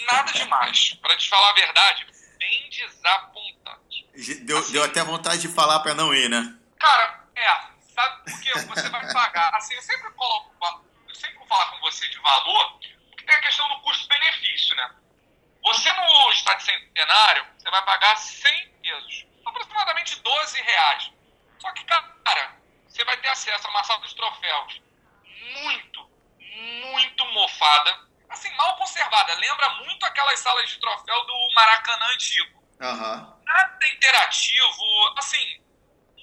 [0.06, 0.94] nada demais.
[0.94, 2.06] Pra te falar a verdade,
[2.38, 4.06] bem desapontante.
[4.42, 6.56] Deu, deu até vontade de falar pra não ir, né?
[6.78, 7.48] Cara, é,
[7.94, 8.52] sabe por quê?
[8.52, 9.54] Você vai pagar.
[9.54, 10.54] Assim, eu sempre coloco,
[11.08, 12.78] eu sempre vou falar com você de valor,
[13.10, 14.90] porque tem a questão do custo-benefício, né?
[15.62, 21.10] Você no estádio centenário, você vai pagar 100 pesos, aproximadamente 12 reais.
[21.58, 24.82] Só que, cara, você vai ter acesso a uma sala de troféus
[25.54, 26.13] muito,
[26.54, 29.34] muito mofada, assim, mal conservada.
[29.34, 33.38] Lembra muito aquelas salas de troféu do Maracanã antigo Aham.
[33.44, 35.62] nada interativo, assim,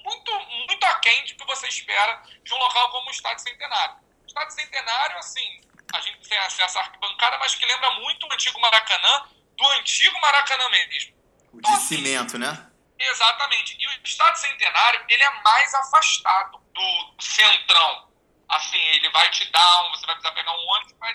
[0.04, 0.32] muito,
[0.68, 3.96] muito aquém do que você espera de um local como o Estádio Centenário.
[4.22, 5.60] O Estádio Centenário, assim,
[5.92, 10.20] a gente tem acesso à arquibancada, mas que lembra muito o antigo Maracanã, do antigo
[10.20, 11.14] Maracanã mesmo.
[11.52, 12.70] O de cimento, né?
[12.98, 13.76] Exatamente.
[13.78, 18.11] E o Estádio Centenário, ele é mais afastado do centrão.
[18.52, 21.14] Assim, ele vai te dar, um, você vai precisar pegar um ônibus, vai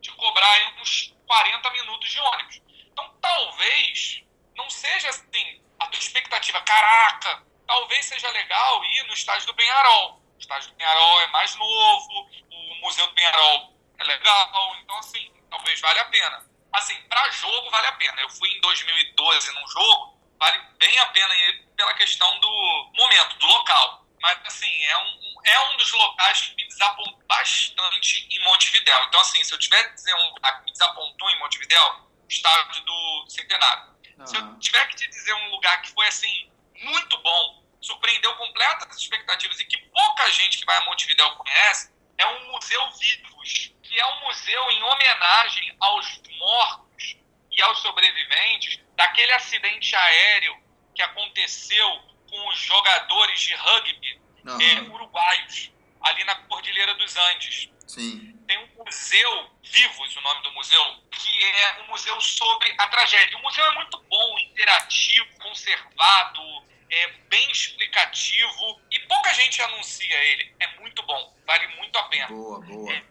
[0.00, 2.62] te cobrar aí uns 40 minutos de ônibus.
[2.92, 4.22] Então, talvez
[4.56, 10.22] não seja assim, a tua expectativa, caraca, talvez seja legal ir no estádio do Penharol.
[10.34, 15.30] O estádio do Penharol é mais novo, o Museu do Penharol é legal, então assim,
[15.50, 16.48] talvez valha a pena.
[16.72, 18.20] Assim, para jogo vale a pena.
[18.20, 23.38] Eu fui em 2012 num jogo, vale bem a pena ir pela questão do momento,
[23.38, 24.06] do local.
[24.20, 29.04] Mas, assim, é um, é um dos locais que me desapontou bastante em Montevidéu.
[29.04, 32.82] Então, assim, se eu tiver que dizer um lugar que me desapontou em Montevidéu, estádio
[32.84, 33.98] do Centenário.
[34.26, 38.88] Se eu tiver que te dizer um lugar que foi, assim, muito bom, surpreendeu completas
[38.90, 43.72] as expectativas e que pouca gente que vai a Montevidéu conhece, é o Museu Vivos,
[43.82, 47.16] que é um museu em homenagem aos mortos
[47.50, 50.60] e aos sobreviventes daquele acidente aéreo
[50.94, 54.17] que aconteceu com os jogadores de rugby
[54.48, 54.62] Aham.
[54.62, 58.34] eh, uruguaios, ali na Cordilheira dos Andes Sim.
[58.46, 63.36] tem um museu, Vivos, o nome do museu, que é um museu sobre a tragédia.
[63.36, 66.40] O museu é muito bom, interativo, conservado,
[66.90, 70.54] é bem explicativo e pouca gente anuncia ele.
[70.58, 72.28] É muito bom, vale muito a pena.
[72.28, 72.92] Boa, boa.
[72.92, 73.02] É,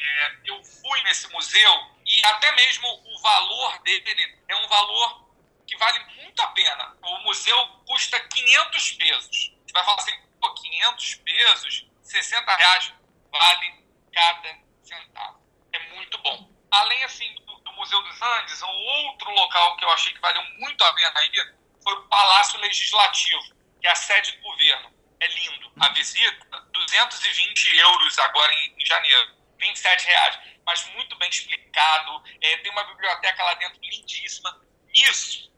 [0.45, 5.27] eu fui nesse museu e até mesmo o valor dele é um valor
[5.67, 6.97] que vale muito a pena.
[7.03, 9.51] O museu custa 500 pesos.
[9.65, 10.17] Você vai falar assim,
[10.47, 12.93] pô, 500 pesos, 60 reais,
[13.31, 13.83] vale
[14.13, 15.41] cada centavo.
[15.73, 16.49] É muito bom.
[16.71, 20.43] Além, assim, do, do Museu dos Andes, um outro local que eu achei que valeu
[20.59, 24.93] muito a pena ir foi o Palácio Legislativo, que é a sede do governo.
[25.19, 25.71] É lindo.
[25.79, 29.35] A visita, 220 euros agora em, em janeiro.
[29.57, 30.39] 27 reais.
[30.65, 32.23] Mas muito bem explicado.
[32.41, 34.61] É, tem uma biblioteca lá dentro lindíssima.
[34.93, 35.51] Isso,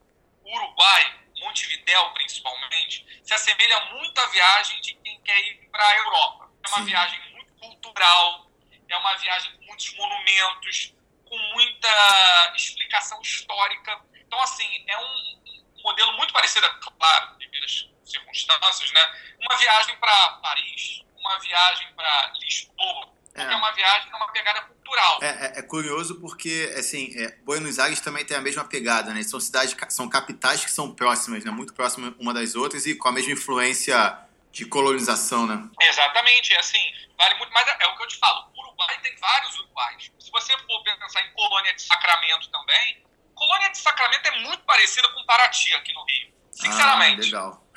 [0.45, 6.49] Uruguai, Montevidéu principalmente, se assemelha muito à viagem de quem quer ir para a Europa.
[6.63, 6.85] É uma Sim.
[6.85, 8.49] viagem muito cultural,
[8.87, 10.93] é uma viagem com muitos monumentos,
[11.25, 13.99] com muita explicação histórica.
[14.15, 15.39] Então, assim, é um
[15.79, 19.35] um modelo muito parecido, é claro, devido às circunstâncias, né?
[19.39, 23.53] Uma viagem para Paris, uma viagem para Lisboa, É.
[23.53, 25.19] é uma viagem numa pegada cultural.
[25.21, 29.21] É, é- é curioso porque, assim, é, Buenos Aires também tem a mesma pegada, né?
[29.23, 31.51] São cidades, são capitais que são próximas, né?
[31.51, 34.17] Muito próximas uma das outras e com a mesma influência
[34.51, 35.69] de colonização, né?
[35.81, 36.81] Exatamente, assim,
[37.17, 40.11] vale muito, mas é, é o que eu te falo, o Uruguai tem vários Uruguais.
[40.19, 43.03] Se você for pensar em Colônia de Sacramento também,
[43.35, 47.33] Colônia de Sacramento é muito parecida com Paraty aqui no Rio, sinceramente.
[47.35, 47.67] Ah, legal.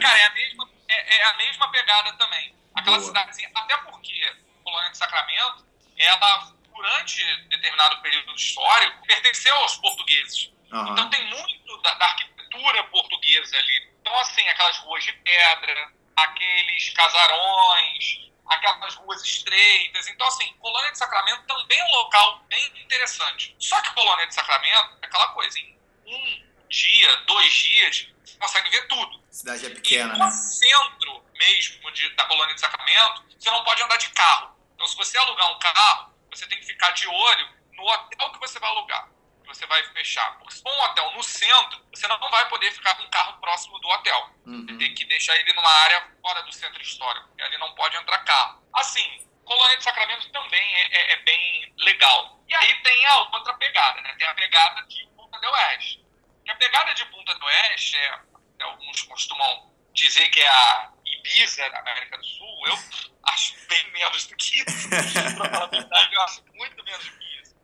[0.00, 2.54] Cara, é a mesma, é, é a mesma pegada também.
[2.74, 3.08] Aquela Boa.
[3.08, 4.36] cidadezinha, até porque
[4.68, 10.50] Colônia de Sacramento, ela, durante determinado período histórico, pertenceu aos portugueses.
[10.70, 10.92] Aham.
[10.92, 13.88] Então tem muito da, da arquitetura portuguesa ali.
[14.00, 20.06] Então, assim, aquelas ruas de pedra, aqueles casarões, aquelas ruas estreitas.
[20.08, 23.56] Então, assim, Colônia de Sacramento também é um local bem interessante.
[23.58, 28.68] Só que Colônia de Sacramento é aquela coisa, em um dia, dois dias, você consegue
[28.70, 29.22] ver tudo.
[29.30, 30.30] Cidade é E pequena, no né?
[30.30, 34.57] centro mesmo de- da colônia de Sacramento, você não pode andar de carro.
[34.78, 38.38] Então, se você alugar um carro, você tem que ficar de olho no hotel que
[38.38, 39.08] você vai alugar,
[39.42, 40.38] que você vai fechar.
[40.38, 43.40] Porque se for um hotel no centro, você não vai poder ficar com o carro
[43.40, 44.30] próximo do hotel.
[44.46, 44.64] Uhum.
[44.68, 47.28] Você tem que deixar ele numa área fora do centro histórico.
[47.36, 48.62] E ali não pode entrar carro.
[48.72, 52.38] Assim, Colônia de Sacramento também é, é- é bem legal.
[52.46, 54.14] E aí tem a outra pegada, né?
[54.16, 56.06] Tem a pegada de Punta del Oeste.
[56.44, 58.20] E a pegada de Punta do Oeste é,
[58.60, 62.66] é, alguns costumam dizer que é a Ibiza da América do Sul.
[62.66, 62.78] Eu
[63.24, 64.88] acho bem menos do que isso.
[65.36, 67.56] pra falar a verdade, eu acho muito menos do que isso.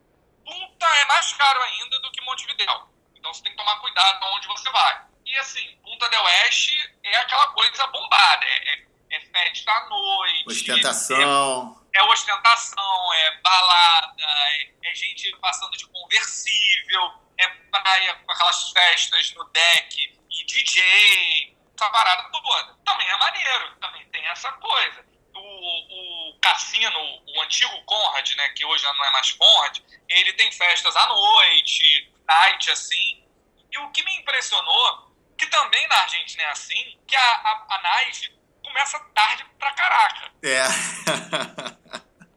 [0.44, 2.88] Punta é mais caro ainda do que Montevidéu.
[3.14, 5.06] Então você tem que tomar cuidado onde você vai.
[5.24, 8.44] E assim, Punta del Oeste é aquela coisa bombada.
[8.44, 10.44] É, é, é festa à noite.
[10.46, 11.80] Ostentação.
[11.92, 18.70] É, é ostentação, é balada, é, é gente passando de conversível, é praia com aquelas
[18.70, 22.74] festas no deck e DJ, essa parada toda.
[22.84, 25.04] Também é maneiro, também tem essa coisa.
[25.34, 30.50] O, o cassino, o antigo Conrad, né, que hoje não é mais Conrad, ele tem
[30.52, 33.24] festas à noite, night assim.
[33.70, 37.82] E o que me impressionou, que também na Argentina é assim, que a, a, a
[37.82, 38.32] night
[38.62, 40.30] começa tarde pra caraca.
[40.42, 40.62] É.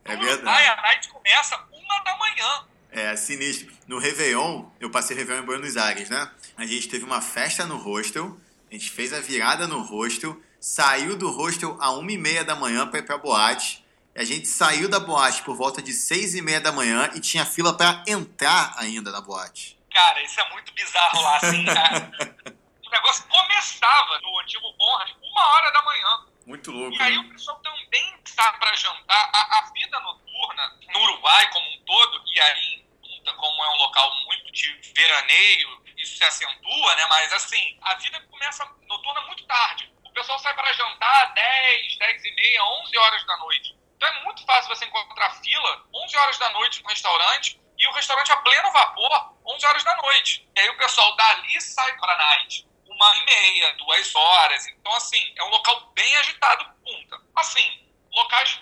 [0.12, 0.68] é verdade.
[0.68, 2.68] a night começa uma da manhã.
[2.92, 3.76] É sinistro.
[3.86, 6.32] No Réveillon, eu passei Réveillon em Buenos Aires, né?
[6.58, 11.16] A gente teve uma festa no hostel, a gente fez a virada no hostel, saiu
[11.16, 13.86] do hostel a uma e meia da manhã pra ir pra boate.
[14.16, 17.20] E a gente saiu da boate por volta de seis e meia da manhã e
[17.20, 19.78] tinha fila pra entrar ainda na boate.
[19.94, 21.64] Cara, isso é muito bizarro lá, assim.
[21.64, 22.12] né?
[22.86, 26.26] o negócio começava no antigo Conrad uma hora da manhã.
[26.46, 26.96] Muito louco.
[26.96, 27.20] E aí né?
[27.20, 29.30] o pessoal também sai para jantar.
[29.34, 32.87] A, a vida noturna no Uruguai como um todo, e aí
[33.34, 37.06] como é um local muito de veraneio, isso se acentua, né?
[37.08, 39.92] Mas assim, a vida começa noturna muito tarde.
[40.04, 43.78] O pessoal sai para jantar 10, 10 e meia, 11 horas da noite.
[43.96, 47.94] Então é muito fácil você encontrar fila 11 horas da noite no restaurante e o
[47.94, 50.48] restaurante a pleno vapor 11 horas da noite.
[50.56, 54.68] E aí o pessoal dali sai para night uma e meia, duas horas.
[54.68, 57.22] Então, assim, é um local bem agitado, Punta.
[57.36, 58.60] Assim, locais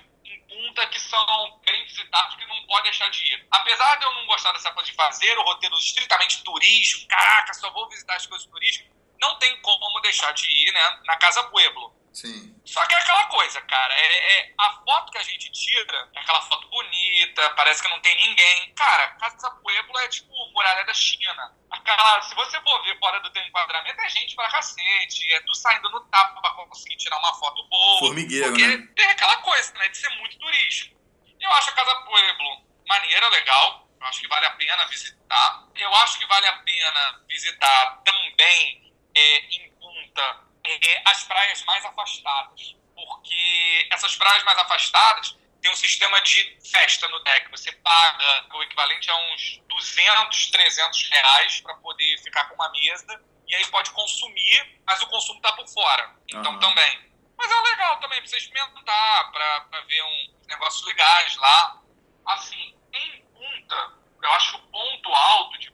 [0.56, 3.48] em Punta que são bem visitados que não pode deixar de ir.
[3.52, 7.70] Apesar de eu não gostar dessa coisa de fazer o roteiro estritamente turístico, caraca, só
[7.72, 11.94] vou visitar as coisas turísticas, não tem como deixar de ir, né, na Casa Pueblo.
[12.16, 12.56] Sim.
[12.64, 16.20] Só que é aquela coisa, cara, é, é- a foto que a gente tira, é
[16.22, 18.74] aquela foto bonita, parece que não tem ninguém.
[18.74, 21.54] Cara, Casa Pueblo é tipo muralha da China.
[21.70, 25.54] Aquela, se você for ver fora do teu enquadramento, é gente pra cacete, é tu
[25.56, 28.00] saindo no tapa pra conseguir tirar uma foto boa.
[28.00, 28.88] Formigueiro, porque né?
[28.96, 30.96] tem aquela coisa, né, de ser muito turístico.
[31.42, 33.90] Eu acho a Casa Pueblo maneira, legal.
[34.00, 35.68] Eu acho que vale a pena visitar.
[35.76, 41.84] Eu acho que vale a pena visitar também é, em Punta é, as praias mais
[41.86, 42.76] afastadas.
[42.96, 47.50] Porque essas praias mais afastadas tem um sistema de festa no deck.
[47.52, 53.22] Você paga o equivalente a uns 200, 300 reais para poder ficar com uma mesa
[53.48, 56.16] e aí pode consumir, mas o consumo tá por fora.
[56.28, 56.60] Então Aham.
[56.60, 57.14] também.
[57.38, 61.82] Mas é legal também pra você experimentar, pra ver uns negócios legais lá.
[62.28, 65.72] Assim, em Punta, eu acho que o ponto alto de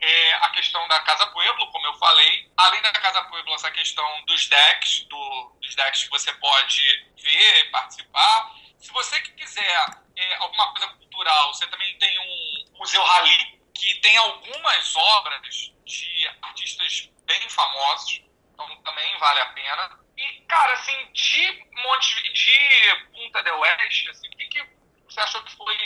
[0.00, 2.50] é a questão da Casa Pueblo, como eu falei.
[2.56, 7.70] Além da Casa Pueblo, essa questão dos decks, do- dos decks que você pode ver,
[7.70, 8.54] participar.
[8.78, 14.16] Se você quiser é, alguma coisa cultural, você também tem um Museu Rally, que tem
[14.16, 18.20] algumas obras de artistas bem famosos,
[18.52, 20.00] então também vale a pena.
[20.16, 24.66] E, cara, assim, de Monte, de Punta del Oeste, assim, o que, que
[25.04, 25.76] você achou que foi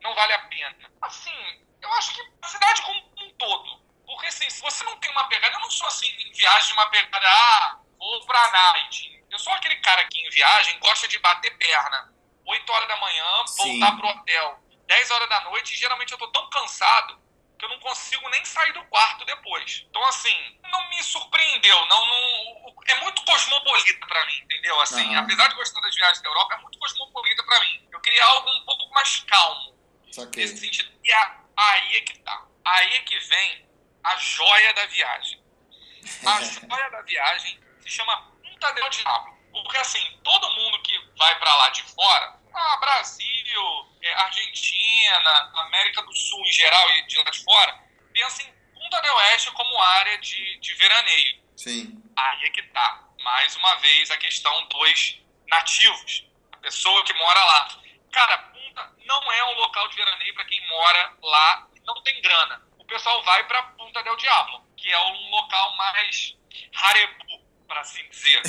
[0.00, 0.76] não vale a pena?
[1.02, 3.84] Assim, eu acho que a cidade como um todo.
[4.06, 6.72] Porque, assim, se você não tem uma pegada, eu não sou assim em viagem de
[6.74, 9.24] uma pegada, ah, vou pra night.
[9.30, 12.12] Eu sou aquele cara que em viagem gosta de bater perna.
[12.46, 13.78] 8 horas da manhã, Sim.
[13.80, 14.60] voltar pro hotel.
[14.86, 17.18] 10 horas da noite, e geralmente eu tô tão cansado
[17.58, 19.84] que eu não consigo nem sair do quarto depois.
[19.88, 20.36] Então, assim,
[20.70, 21.86] não me surpreendeu.
[21.86, 24.78] Não, não- é muito cosmopolita pra mim, entendeu?
[24.82, 25.24] Assim, Aham.
[25.24, 27.88] apesar de gostar das viagens da Europa, é muito cosmopolita pra mim.
[27.90, 29.74] Eu queria algo um pouco mais calmo
[30.12, 30.42] Saquei.
[30.44, 30.92] nesse sentido.
[31.02, 32.46] E a- aí é que tá.
[32.64, 33.68] Aí é que vem
[34.02, 35.42] a joia da viagem.
[36.26, 39.34] A joia da viagem se chama Punta del Diablo.
[39.52, 46.02] Porque, assim, todo mundo que vai pra lá de fora, ah, Brasil, é, Argentina, América
[46.02, 47.78] do Sul em geral e de lá de fora,
[48.12, 51.42] pensa em Punta del Oeste como área de, de veraneio.
[51.56, 52.02] Sim.
[52.16, 53.08] Aí é que tá.
[53.22, 56.26] Mais uma vez a questão dos nativos.
[56.52, 57.68] A pessoa que mora lá.
[58.12, 58.52] Cara,
[59.06, 62.62] não é um local de veraneio para quem mora lá e não tem grana.
[62.78, 66.36] O pessoal vai para Punta del Diablo, que é um local mais
[66.74, 68.42] harebu, para assim dizer.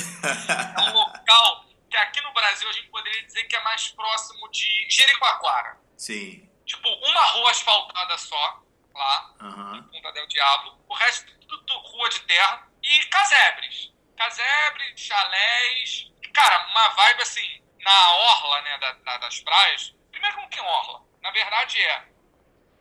[0.76, 4.48] É um local que aqui no Brasil a gente poderia dizer que é mais próximo
[4.50, 5.78] de Jericoacoara.
[5.96, 6.48] Sim.
[6.66, 8.62] Tipo, uma rua asfaltada só,
[8.94, 9.82] lá, Aham.
[9.90, 10.78] Punta del Diablo.
[10.88, 12.66] O resto tudo, tudo rua de terra.
[12.82, 13.92] E casebres.
[14.16, 16.06] Casebres, chalés.
[16.34, 19.94] Cara, uma vibe assim, na orla, né, da- da- das praias.
[20.16, 21.02] Primeiro não tem orla.
[21.20, 22.04] Na verdade é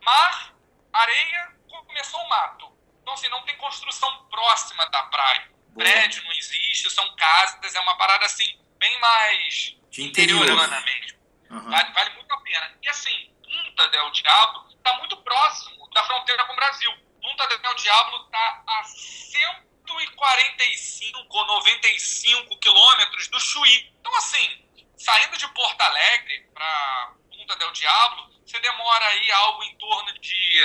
[0.02, 0.54] mar,
[0.94, 2.72] areia, começou o mato.
[3.02, 5.52] Então, assim, não tem construção próxima da praia.
[5.68, 5.84] Boa.
[5.84, 10.44] Prédio não existe, são casas, é uma parada assim, bem mais De interior.
[10.44, 11.20] interiorana mesmo.
[11.52, 11.70] Aham.
[11.70, 12.74] Vale, vale muito a pena.
[12.82, 16.94] E assim, Punta del Diablo está muito próximo da fronteira com o Brasil.
[17.22, 23.94] Punta del Diablo está a 145 ou 95 quilômetros do Chuí.
[24.00, 24.64] Então, assim,
[24.98, 27.14] saindo de Porto Alegre para
[27.46, 30.64] Punta del Diablo, você demora aí algo em torno de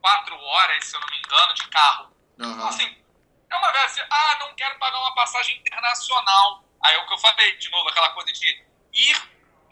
[0.00, 2.16] 4 horas, se eu não me engano, de carro.
[2.34, 2.68] Então, Aham.
[2.68, 3.04] assim,
[3.50, 6.64] é uma vez assim, ah, não quero pagar uma passagem internacional.
[6.82, 9.22] Aí é o que eu falei, de novo, aquela coisa de ir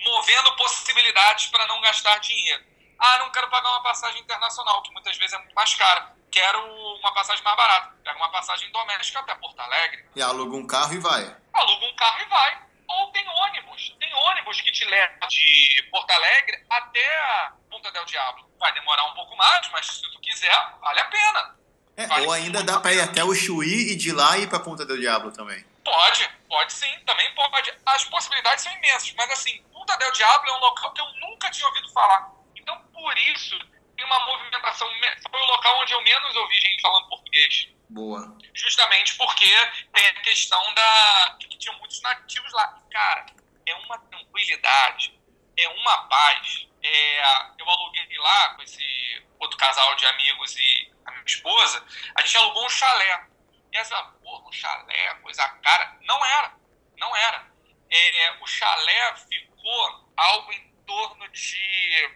[0.05, 2.63] movendo possibilidades para não gastar dinheiro.
[2.99, 6.15] Ah, não quero pagar uma passagem internacional, que muitas vezes é muito mais cara.
[6.31, 6.61] Quero
[6.99, 7.97] uma passagem mais barata.
[8.05, 11.23] Pega uma passagem doméstica até Porto Alegre, E aluga um carro e vai.
[11.55, 12.64] aluga um carro e vai.
[12.89, 13.97] Ou tem ônibus.
[13.99, 18.49] Tem ônibus que te leva de Porto Alegre até Punta del Diablo.
[18.59, 21.57] Vai demorar um pouco mais, mas se tu quiser, vale a pena.
[21.97, 24.49] É, Vale ou ainda dá a pra ir até o Chuí e de lá ir
[24.49, 25.65] pra Ponta do Diablo também.
[25.85, 27.73] Pode, pode sim, também pode.
[27.87, 31.51] As possibilidades são imensas, mas assim, Punta del Diablo é um local que eu nunca
[31.51, 32.33] tinha ouvido falar.
[32.57, 33.57] Então, por isso,
[34.05, 34.89] uma movimentação.
[35.01, 37.69] me- Foi o local onde eu menos ouvi gente falando português.
[37.91, 38.37] Boa.
[38.55, 39.47] Justamente porque
[39.93, 41.37] tem a questão da.
[41.41, 42.79] que tinham muitos nativos lá.
[42.87, 43.27] E, cara,
[43.67, 45.19] é uma tranquilidade,
[45.57, 46.67] é uma paz.
[46.83, 47.21] É,
[47.59, 51.85] eu aluguei lá com esse outro casal de amigos e a minha esposa,
[52.17, 53.27] a gente alugou um chalé.
[53.73, 55.97] E essa, porra, um chalé, coisa cara.
[56.03, 56.55] Não era,
[56.99, 57.47] não era.
[57.91, 62.11] É, o chalé ficou algo em torno de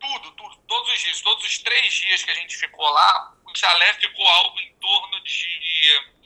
[0.00, 3.56] tudo, tudo, todos os dias, todos os três dias que a gente ficou lá, o
[3.56, 5.48] chalé ficou algo em torno de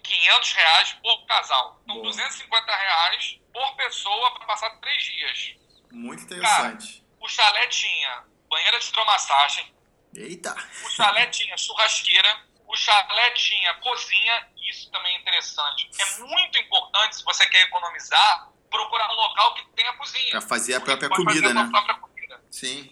[0.02, 1.80] 500 reais por casal.
[1.84, 2.08] Então, Boa.
[2.08, 5.56] 250 reais por pessoa para passar três dias.
[5.90, 7.04] Muito interessante.
[7.20, 9.74] O chalé tinha banheira de hidromassagem,
[10.14, 10.54] Eita.
[10.84, 15.90] o chalé tinha churrasqueira, o chalé tinha cozinha, isso também é interessante.
[15.98, 20.30] É muito importante, se você quer economizar, procurar um local que tenha cozinha.
[20.32, 21.70] Pra fazer a própria comida, fazer a né?
[21.70, 22.44] própria comida.
[22.50, 22.90] Sim.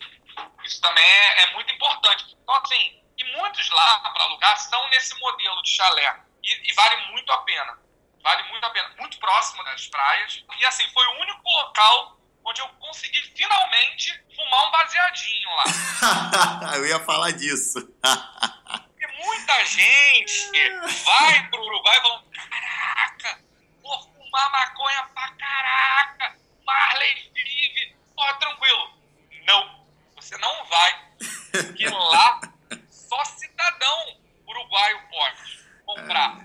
[0.70, 2.36] Isso também é, é muito importante.
[2.40, 6.20] Então, assim, e muitos lá para alugar são nesse modelo de chalé.
[6.42, 7.76] E, e vale muito a pena.
[8.22, 8.88] Vale muito a pena.
[8.96, 10.44] Muito próximo das praias.
[10.58, 15.64] E, assim, foi o único local onde eu consegui finalmente fumar um baseadinho lá.
[16.76, 17.78] Eu ia falar disso.
[19.22, 20.70] Muita gente
[21.04, 23.44] vai pro Uruguai falando: caraca,
[23.82, 28.89] fumar maconha pra caraca, Marley vive, pô, tranquilo.
[30.30, 31.10] Você não vai.
[31.50, 32.40] Porque lá
[32.88, 36.38] só cidadão uruguaio pode comprar.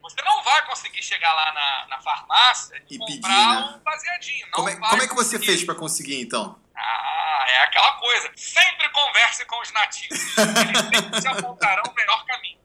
[0.00, 3.76] Você não vai conseguir chegar lá na, na farmácia e, E comprar pedir, né?
[3.76, 4.46] um baseadinho.
[4.46, 6.58] Não Como é, como é que você fez pra conseguir, então?
[6.74, 8.32] Ah, é aquela coisa.
[8.36, 10.18] Sempre converse com os nativos.
[10.38, 12.58] Eles sempre te apontarão o melhor caminho.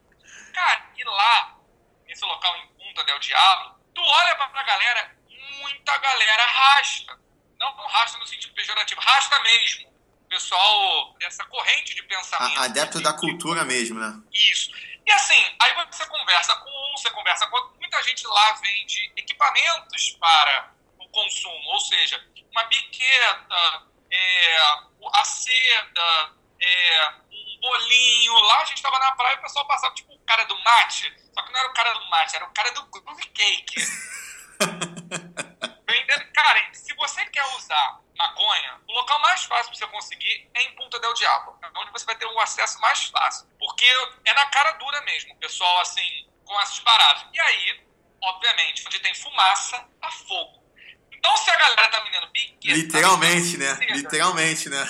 [0.53, 1.57] Cara, e lá,
[2.07, 5.17] nesse local em Punta del Diablo, tu olha pra galera,
[5.59, 7.19] muita galera rasta.
[7.59, 9.94] Não rasta no sentido pejorativo, rasta mesmo.
[10.29, 12.59] Pessoal dessa corrente de pensamento.
[12.59, 14.21] Adepto da cultura mesmo, né?
[14.33, 14.71] Isso.
[15.05, 17.75] E assim, aí você conversa com um, você conversa com outro.
[17.79, 24.57] Muita gente lá vende equipamentos para o consumo, ou seja, uma biqueta, é,
[25.13, 28.33] a seda, é, um bolinho.
[28.33, 31.13] Lá a gente estava na praia e o pessoal passava tipo o cara do mate,
[31.33, 33.75] só que não era o cara do mate, era o cara do groove cake.
[35.87, 36.25] Vendendo.
[36.33, 40.75] Cara, se você quer usar maconha, o local mais fácil pra você conseguir é em
[40.75, 41.57] Punta del Diablo.
[41.61, 43.47] É onde você vai ter um acesso mais fácil.
[43.59, 43.85] Porque
[44.25, 45.33] é na cara dura mesmo.
[45.33, 47.25] O pessoal, assim, com essas paradas.
[47.33, 47.85] E aí,
[48.21, 50.63] obviamente, onde tem fumaça, há fogo.
[51.11, 52.75] Então, se a galera tá vendendo biqueta...
[52.75, 53.75] Literalmente, né?
[53.75, 54.85] seda, Literalmente, né?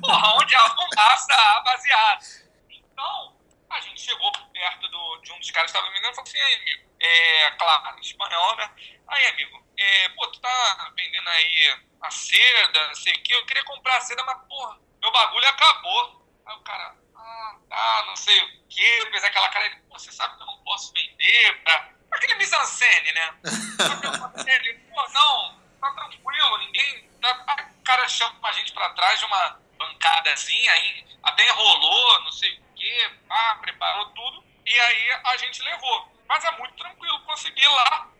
[0.00, 2.24] Porra, onde há fumaça, há baseado.
[2.68, 3.36] Então,
[3.70, 6.40] a gente chegou perto do, de um dos caras que estava vendendo e falou assim,
[6.40, 8.70] aí, amigo, é, claro, em espanhol, né?
[9.08, 13.46] Aí, amigo, é, pô, tu tá vendendo aí a seda, não sei o que, eu
[13.46, 16.26] queria comprar a seda, mas, porra, meu bagulho acabou.
[16.44, 20.10] Aí o cara, ah, tá, não sei o que, fez aquela cara, ele, pô, você
[20.10, 21.92] sabe que eu não posso vender pra...
[22.10, 23.34] Aquele mise-en-scène, né?
[24.46, 27.08] Ele, pô, não, tá tranquilo, ninguém...
[27.22, 27.70] Tá...
[27.80, 32.52] O cara chama a gente pra trás de uma bancadazinha, aí até enrolou, não sei
[32.58, 36.12] o que, pá, preparou tudo, e aí a gente levou.
[36.28, 38.10] Mas é muito tranquilo conseguir lá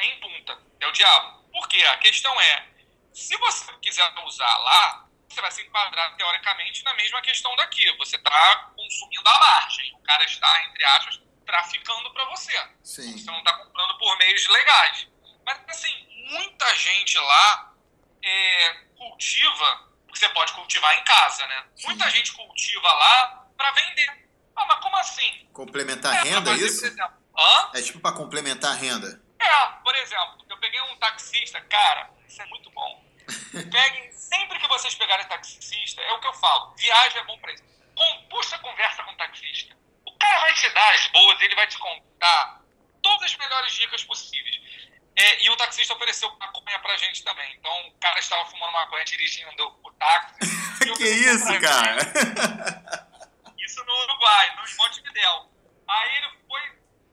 [0.00, 1.44] em Punta, é o diabo.
[1.52, 1.84] Por quê?
[1.84, 2.66] A questão é,
[3.12, 7.90] se você quiser usar lá, você vai se enquadrar teoricamente na mesma questão daqui.
[7.98, 9.94] Você está consumindo a margem.
[9.94, 12.52] O cara está, entre aspas, traficando para você.
[12.82, 13.16] Sim.
[13.16, 15.08] Você não está comprando por meios legais.
[15.46, 17.74] Mas, assim, muita gente lá
[18.22, 21.64] é, cultiva, porque você pode cultivar em casa, né?
[21.76, 21.86] Sim.
[21.86, 24.28] Muita gente cultiva lá para vender.
[24.56, 25.48] Ah, mas como assim?
[25.52, 26.86] Complementar pra renda, fazer, isso?
[26.86, 27.20] exemplo?
[27.72, 29.22] É tipo pra complementar a renda.
[29.38, 33.04] É, por exemplo, eu peguei um taxista, cara, isso é muito bom.
[33.70, 37.52] Peguem, sempre que vocês pegarem taxista, é o que eu falo, viagem é bom pra
[37.52, 37.64] isso.
[37.94, 39.76] Com, puxa conversa com o taxista.
[40.06, 42.62] O cara vai te dar as boas, ele vai te contar
[43.02, 44.60] todas as melhores dicas possíveis.
[45.16, 47.52] É, e o taxista ofereceu maconha pra gente também.
[47.54, 50.34] Então o cara estava fumando maconha dirigindo o táxi.
[50.96, 52.00] Que isso, cara?
[53.58, 55.50] isso no Uruguai, no Montevidéu.
[55.86, 56.60] Aí ele foi,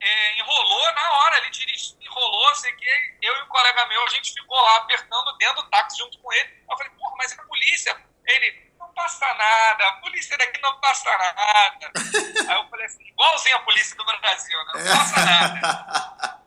[0.00, 4.10] é, enrolou na hora, ele dirigiu, enrolou, sei que eu e o colega meu, a
[4.10, 6.64] gente ficou lá apertando dentro do táxi junto com ele.
[6.68, 8.04] Eu falei, porra, mas é a polícia.
[8.26, 11.92] Ele, não passa nada, a polícia daqui não passa nada.
[12.48, 14.72] Aí eu falei assim, igualzinho a polícia do Brasil, né?
[14.74, 16.38] não passa nada.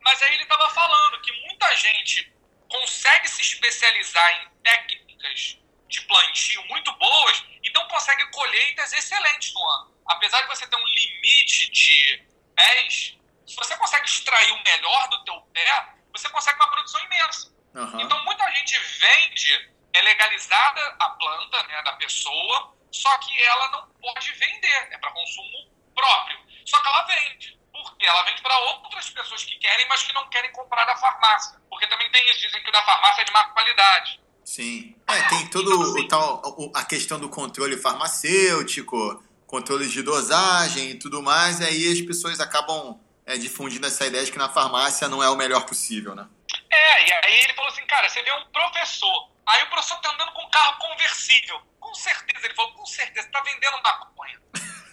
[0.00, 2.32] Mas aí ele estava falando que muita gente
[2.70, 9.94] consegue se especializar em técnicas de plantio muito boas, então consegue colheitas excelentes no ano.
[10.06, 13.17] Apesar de você ter um limite de pés,
[13.48, 17.52] se você consegue extrair o melhor do teu pé, você consegue uma produção imensa.
[17.74, 18.00] Aham.
[18.02, 23.88] Então muita gente vende, é legalizada a planta né, da pessoa, só que ela não
[24.00, 26.38] pode vender, é para consumo próprio.
[26.64, 27.58] Só que ela vende.
[27.72, 28.06] Por quê?
[28.06, 31.60] Ela vende para outras pessoas que querem, mas que não querem comprar da farmácia.
[31.70, 34.20] Porque também tem isso, dizem que o da farmácia é de má qualidade.
[34.44, 34.96] Sim.
[35.06, 40.98] É, tem todo o tal, o- a questão do controle farmacêutico, controle de dosagem e
[40.98, 42.98] tudo mais, e aí as pessoas acabam
[43.28, 46.26] é, difundindo essa ideia de que na farmácia não é o melhor possível, né?
[46.70, 50.10] É, e aí ele falou assim, cara, você vê um professor, aí o professor tá
[50.10, 51.60] andando com um carro conversível.
[51.78, 54.40] Com certeza, ele falou, com certeza, tá vendendo maconha.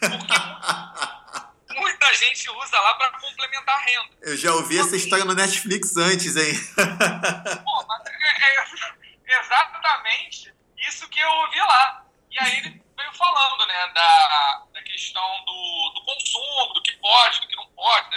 [0.01, 4.15] Porque muita gente usa lá para complementar a renda.
[4.21, 6.53] Eu já ouvi essa história no Netflix antes, hein?
[7.63, 12.05] Pô, mas é, é exatamente isso que eu ouvi lá.
[12.29, 17.39] E aí ele veio falando, né, da, da questão do, do consumo, do que pode,
[17.39, 18.09] do que não pode,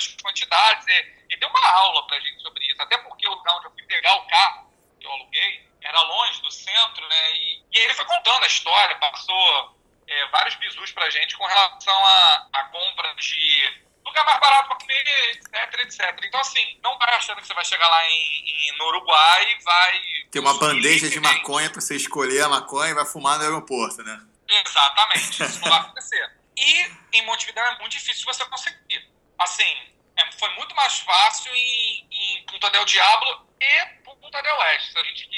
[0.58, 1.18] das quantidades.
[1.30, 2.80] E, deu uma aula pra gente sobre isso.
[2.82, 6.40] Até porque o lugar onde eu fui pegar o carro que eu aluguei era longe
[6.42, 7.32] do centro, né?
[7.36, 12.04] E, e ele foi contando a história, passou é, vários bisus pra gente com relação
[12.06, 16.20] à à compra de lugar mais barato para comer, etc, etc.
[16.24, 19.62] Então, assim, não vai achando que você vai chegar lá em, em- no Uruguai e
[19.62, 20.02] vai...
[20.30, 24.02] Tem uma bandeja de maconha pra você escolher a maconha e vai fumar no aeroporto,
[24.02, 24.18] né?
[24.48, 26.38] Exatamente, isso não vai acontecer.
[26.56, 29.10] E em Montevideo é muito difícil você conseguir.
[29.38, 34.92] Assim, é- foi muito mais fácil em, em Punta del Diablo e Punta del Oeste.
[34.92, 35.28] Se a gente,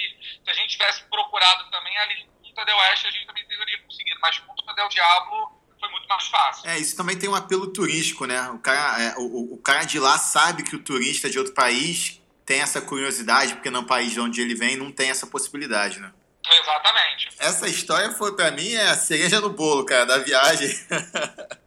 [0.44, 3.78] se a gente tivesse procurado também ali em Punta del Oeste, a gente também teria
[3.82, 6.68] conseguido, mas Punta del Diablo foi muito mais fácil.
[6.68, 8.50] É, isso também tem um apelo turístico, né?
[8.50, 12.20] O cara, é, o, o cara de lá sabe que o turista de outro país
[12.44, 16.12] tem essa curiosidade, porque no país de onde ele vem não tem essa possibilidade, né?
[16.50, 17.28] Exatamente.
[17.38, 20.68] Essa história foi, para mim, é a cereja no bolo, cara, da viagem.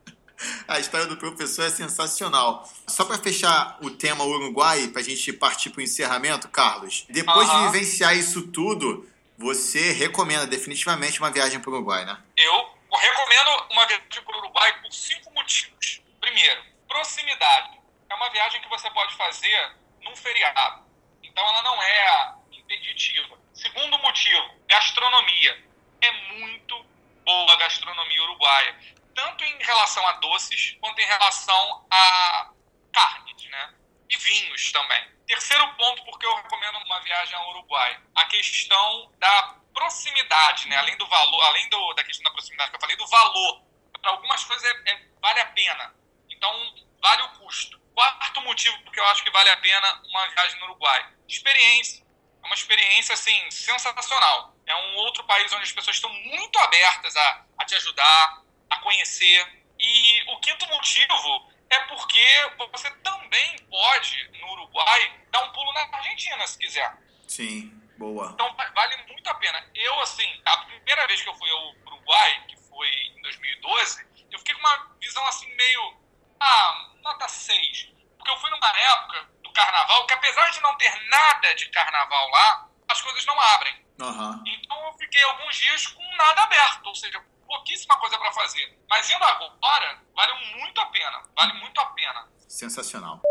[0.67, 2.67] a história do professor é sensacional.
[2.87, 7.49] Só para fechar o tema Uruguai, para a gente partir para o encerramento, Carlos, depois
[7.49, 9.07] de vivenciar isso tudo,
[9.37, 12.17] você recomenda definitivamente uma viagem para o Uruguai, né?
[12.37, 16.01] Eu recomendo uma viagem para o Uruguai por cinco motivos.
[16.19, 17.79] Primeiro, proximidade.
[18.09, 20.83] É uma viagem que você pode fazer num feriado.
[21.23, 23.37] Então ela não é impeditiva.
[23.53, 25.63] Segundo motivo, gastronomia.
[26.01, 26.85] É muito
[27.25, 28.75] boa a gastronomia uruguaia,
[29.13, 32.51] tanto em relação a doces quanto em relação a
[32.91, 33.73] carnes, né?
[34.09, 35.13] E vinhos também.
[35.25, 40.77] Terceiro ponto, porque eu recomendo uma viagem ao Uruguai, a questão da proximidade, né?
[40.77, 43.63] Além do valor, além do, da questão da proximidade que eu falei, do valor.
[44.01, 45.95] Para algumas coisas é, é, vale a pena.
[46.29, 47.79] Então, vale o custo.
[47.93, 51.07] Quarto motivo porque eu acho que vale a pena uma viagem no Uruguai.
[51.27, 52.03] Experiência.
[52.43, 54.53] É uma experiência, assim, sensacional.
[54.65, 58.42] É um outro país onde as pessoas estão muito abertas a, a te ajudar,
[58.73, 59.63] a conhecer.
[59.79, 62.25] E o quinto motivo é porque
[62.71, 66.95] você também pode, no Uruguai, dar um pulo na Argentina, se quiser.
[67.27, 68.31] Sim, boa.
[68.33, 69.69] Então, vale muito a pena.
[69.73, 74.39] Eu, assim, a primeira vez que eu fui ao Uruguai, que foi em 2012, eu
[74.39, 75.97] fiquei com uma visão, assim, meio...
[76.39, 77.89] Ah, nota 6.
[78.17, 82.29] Porque eu fui numa época do carnaval que, apesar de não ter nada de carnaval
[82.29, 83.83] lá, as coisas não abrem.
[83.99, 84.43] Uhum.
[84.45, 87.23] Então eu fiquei alguns dias com nada aberto, ou seja,
[87.53, 88.75] pouquíssima coisa para fazer.
[88.89, 91.21] Mas indo agora, vale muito a pena.
[91.35, 92.27] Vale muito a pena.
[92.47, 93.21] Sensacional.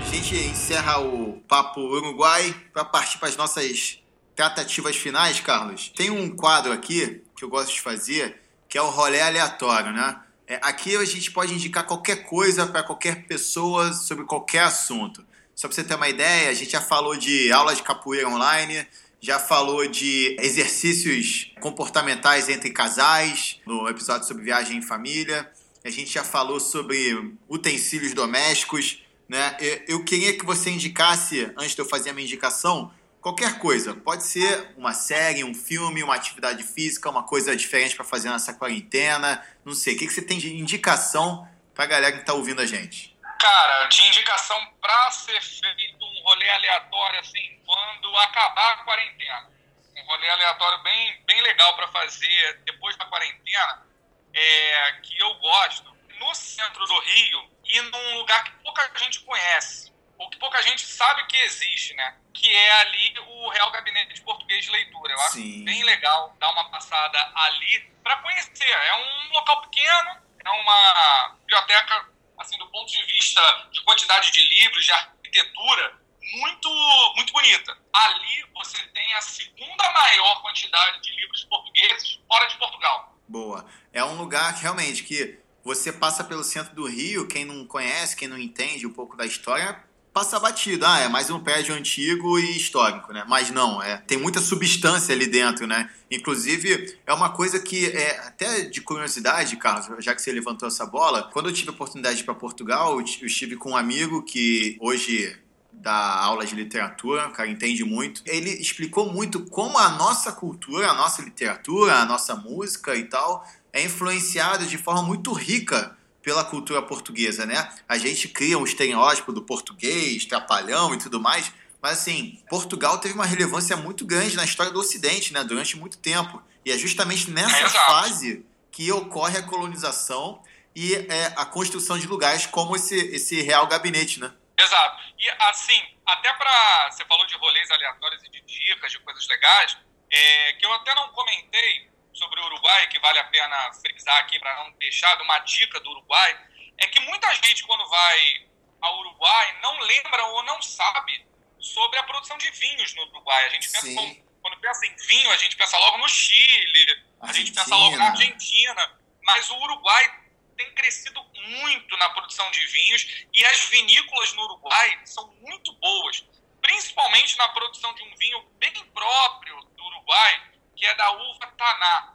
[0.00, 3.98] A gente encerra o Papo Uruguai para partir para as nossas
[4.36, 5.88] tratativas finais, Carlos.
[5.88, 10.20] Tem um quadro aqui que eu gosto de fazer, que é o rolê aleatório, né?
[10.46, 15.24] É, aqui a gente pode indicar qualquer coisa para qualquer pessoa sobre qualquer assunto.
[15.54, 18.86] Só para você ter uma ideia, a gente já falou de aula de capoeira online,
[19.20, 25.50] já falou de exercícios comportamentais entre casais, no episódio sobre viagem em família.
[25.84, 29.56] A gente já falou sobre utensílios domésticos, né?
[29.88, 33.94] Eu queria que você indicasse, antes de eu fazer a minha indicação, qualquer coisa.
[33.94, 38.52] Pode ser uma série, um filme, uma atividade física, uma coisa diferente para fazer nessa
[38.52, 39.42] quarentena.
[39.64, 39.94] Não sei.
[39.94, 43.13] O que, você tem de indicação para a galera que está ouvindo a gente?
[43.44, 49.50] Cara, de indicação para ser feito um rolê aleatório, assim, quando acabar a quarentena.
[49.94, 53.86] Um rolê aleatório bem, bem legal para fazer depois da quarentena,
[54.32, 59.92] é, que eu gosto, no centro do Rio e num lugar que pouca gente conhece,
[60.16, 62.16] ou que pouca gente sabe que existe, né?
[62.32, 65.12] Que é ali o Real Gabinete de Português de Leitura.
[65.12, 65.66] Eu acho Sim.
[65.66, 68.70] bem legal dar uma passada ali para conhecer.
[68.70, 73.40] É um local pequeno, é uma biblioteca assim, do ponto de vista
[73.72, 76.00] de quantidade de livros, de arquitetura,
[76.32, 76.68] muito,
[77.16, 77.76] muito bonita.
[77.92, 83.18] Ali você tem a segunda maior quantidade de livros portugueses fora de Portugal.
[83.28, 83.66] Boa.
[83.92, 88.28] É um lugar realmente que você passa pelo centro do Rio, quem não conhece, quem
[88.28, 89.82] não entende um pouco da história,
[90.14, 90.86] passa batido.
[90.86, 93.24] Ah, é mais um prédio antigo e histórico, né?
[93.28, 95.90] Mas não, é, tem muita substância ali dentro, né?
[96.08, 100.86] Inclusive, é uma coisa que é até de curiosidade, Carlos, já que você levantou essa
[100.86, 101.24] bola.
[101.32, 105.36] Quando eu tive a oportunidade para Portugal, eu estive com um amigo que hoje
[105.72, 108.22] dá aula de literatura, o cara entende muito.
[108.24, 113.44] Ele explicou muito como a nossa cultura, a nossa literatura, a nossa música e tal
[113.72, 117.70] é influenciada de forma muito rica pela cultura portuguesa, né?
[117.86, 121.52] A gente cria um estereótipo do português, trapalhão e tudo mais,
[121.82, 125.44] mas assim, Portugal teve uma relevância muito grande na história do Ocidente, né?
[125.44, 126.42] Durante muito tempo.
[126.64, 130.42] E é justamente nessa fase que ocorre a colonização
[130.74, 134.32] e é, a construção de lugares como esse, esse Real Gabinete, né?
[134.58, 135.02] Exato.
[135.18, 139.76] E assim, até para você falou de rolês aleatórios e de dicas, de coisas legais,
[140.10, 144.38] é, que eu até não comentei sobre o Uruguai, que vale a pena frisar aqui
[144.38, 146.38] para não deixar de uma dica do Uruguai,
[146.78, 148.46] é que muita gente quando vai
[148.80, 151.26] ao Uruguai não lembra ou não sabe
[151.58, 153.46] sobre a produção de vinhos no Uruguai.
[153.46, 157.32] A gente pensa como- quando pensa em vinho, a gente pensa logo no Chile, a
[157.32, 160.20] gente pensa logo na Argentina, mas o Uruguai
[160.56, 166.24] tem crescido muito na produção de vinhos e as vinícolas no Uruguai são muito boas,
[166.60, 170.42] principalmente na produção de um vinho bem próprio do Uruguai,
[170.76, 172.14] que é da uva Taná.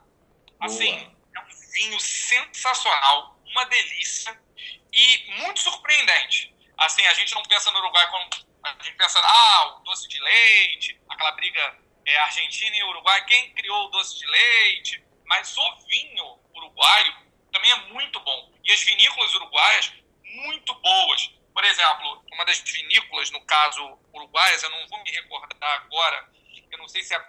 [0.59, 4.39] Assim, é um vinho sensacional, uma delícia
[4.91, 6.55] e muito surpreendente.
[6.77, 8.29] Assim, a gente não pensa no Uruguai como.
[8.63, 13.53] A gente pensa, ah, o doce de leite, aquela briga é, Argentina e Uruguai, quem
[13.53, 15.03] criou o doce de leite?
[15.25, 17.15] Mas o vinho uruguaio
[17.51, 18.51] também é muito bom.
[18.63, 19.93] E as vinícolas uruguaias,
[20.23, 21.27] muito boas.
[21.53, 26.29] Por exemplo, uma das vinícolas, no caso uruguaias, eu não vou me recordar agora,
[26.71, 27.19] eu não sei se é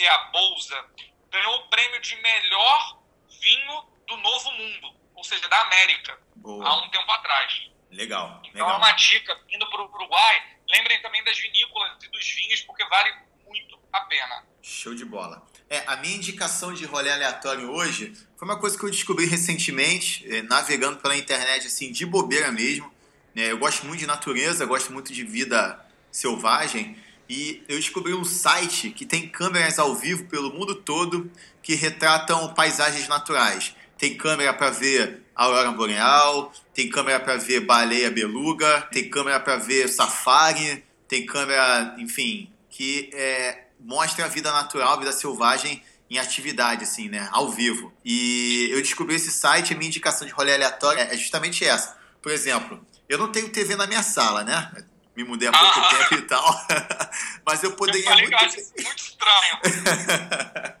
[0.00, 0.84] Se é a Bolsa,
[1.30, 3.02] ganhou o prêmio de melhor
[3.40, 6.66] vinho do Novo Mundo, ou seja, da América, Boa.
[6.66, 7.68] há um tempo atrás.
[7.90, 8.78] Legal, Então é legal.
[8.78, 13.12] uma dica, indo para o Uruguai, lembrem também das vinícolas e dos vinhos, porque vale
[13.46, 14.46] muito a pena.
[14.62, 15.44] Show de bola.
[15.68, 20.24] É, a minha indicação de rolê aleatório hoje foi uma coisa que eu descobri recentemente,
[20.32, 22.92] é, navegando pela internet, assim, de bobeira mesmo.
[23.34, 23.50] né?
[23.50, 26.96] eu gosto muito de natureza, gosto muito de vida selvagem.
[27.30, 31.30] E eu descobri um site que tem câmeras ao vivo pelo mundo todo
[31.62, 33.72] que retratam paisagens naturais.
[33.96, 39.58] Tem câmera para ver aurora boreal, tem câmera para ver baleia beluga, tem câmera para
[39.58, 46.18] ver safari, tem câmera, enfim, que é, mostra a vida natural, a vida selvagem em
[46.18, 47.28] atividade, assim, né?
[47.30, 47.92] Ao vivo.
[48.04, 51.96] E eu descobri esse site, a minha indicação de rolê aleatório é justamente essa.
[52.20, 54.84] Por exemplo, eu não tenho TV na minha sala, né?
[55.22, 55.88] Me mudei há pouco Ah.
[56.08, 56.66] tempo e tal.
[57.46, 58.44] Mas eu Eu poderia falei muito...
[58.58, 60.74] isso muito estranho.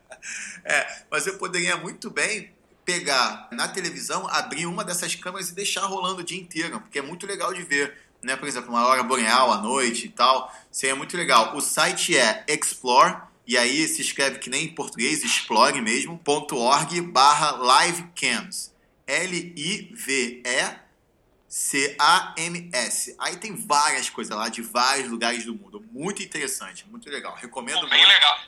[0.62, 2.52] É, mas eu poderia muito bem
[2.84, 7.02] pegar na televisão, abrir uma dessas câmeras e deixar rolando o dia inteiro, porque é
[7.02, 8.36] muito legal de ver, né?
[8.36, 11.56] Por exemplo, uma hora boreal à noite e tal, seria muito legal.
[11.56, 13.16] O site é Explore,
[13.46, 18.70] e aí se escreve que nem em português, explore mesmo, .org barra livecams.
[21.50, 23.16] L-I-V-E-C-A-M-S.
[23.18, 25.80] Aí tem várias coisas lá de vários lugares do mundo.
[25.90, 27.34] Muito interessante, muito legal.
[27.34, 28.12] Recomendo Pô, bem muito.
[28.12, 28.38] legal.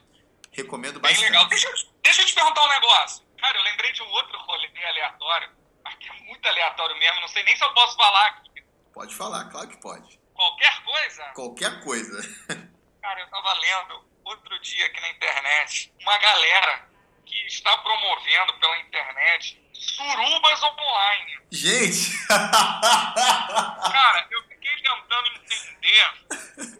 [0.52, 1.24] Recomendo Bem bastante.
[1.30, 1.46] legal.
[1.48, 3.24] Deixa, eu- deixa eu te perguntar um negócio.
[3.38, 5.50] Cara, eu lembrei de um outro rolê aleatório,
[5.84, 8.62] mas que é muito aleatório mesmo, não sei nem se eu posso falar aqui.
[8.92, 10.20] Pode falar, claro que pode.
[10.34, 11.24] Qualquer coisa.
[11.34, 12.22] Qualquer coisa.
[13.02, 16.88] Cara, eu tava lendo outro dia aqui na internet uma galera
[17.24, 21.38] que está promovendo pela internet surubas online.
[21.50, 22.26] Gente!
[22.28, 26.04] Cara, eu fiquei tentando entender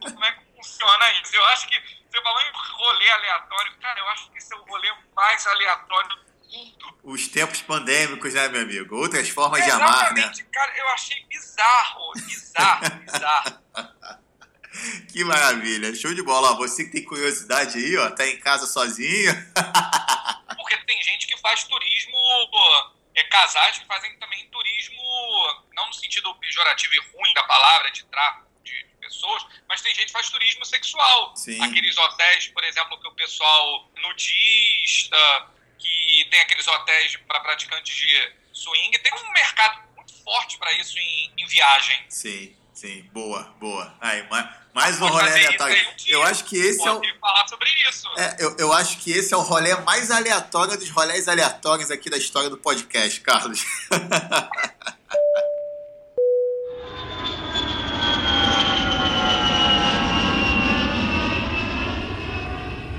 [0.01, 1.35] como é que funciona isso.
[1.35, 1.81] Eu acho que
[2.11, 3.73] você falou em rolê aleatório.
[3.81, 6.17] Cara, eu acho que esse é o rolê mais aleatório do
[6.57, 6.99] mundo.
[7.03, 8.97] Os tempos pandêmicos, né, meu amigo?
[8.97, 10.33] Outras formas de amar, né?
[10.53, 13.63] Cara, eu achei bizarro, bizarro, bizarro.
[15.13, 15.95] Que maravilha.
[15.95, 16.57] Show de bola.
[16.57, 19.33] Você que tem curiosidade aí, ó, tá em casa sozinho.
[20.77, 22.17] Porque tem gente que faz turismo,
[23.15, 25.03] é, casais que fazem também turismo,
[25.75, 30.07] não no sentido pejorativo e ruim da palavra, de tráfico de pessoas, mas tem gente
[30.07, 31.37] que faz turismo sexual.
[31.37, 31.63] Sim.
[31.63, 38.33] Aqueles hotéis, por exemplo, que o pessoal nudista, que tem aqueles hotéis para praticantes de
[38.53, 42.05] swing, tem um mercado muito forte para isso em, em viagem.
[42.09, 43.05] Sim, sim.
[43.13, 43.95] Boa, boa.
[44.01, 45.77] Aí, mais, mais um Pode rolê aleatório.
[46.07, 46.95] Eu acho que esse é o.
[46.97, 48.09] Pode falar sobre isso.
[48.19, 52.09] É, eu, eu acho que esse é o rolê mais aleatório dos rolês aleatórios aqui
[52.11, 53.65] da história do podcast, Carlos.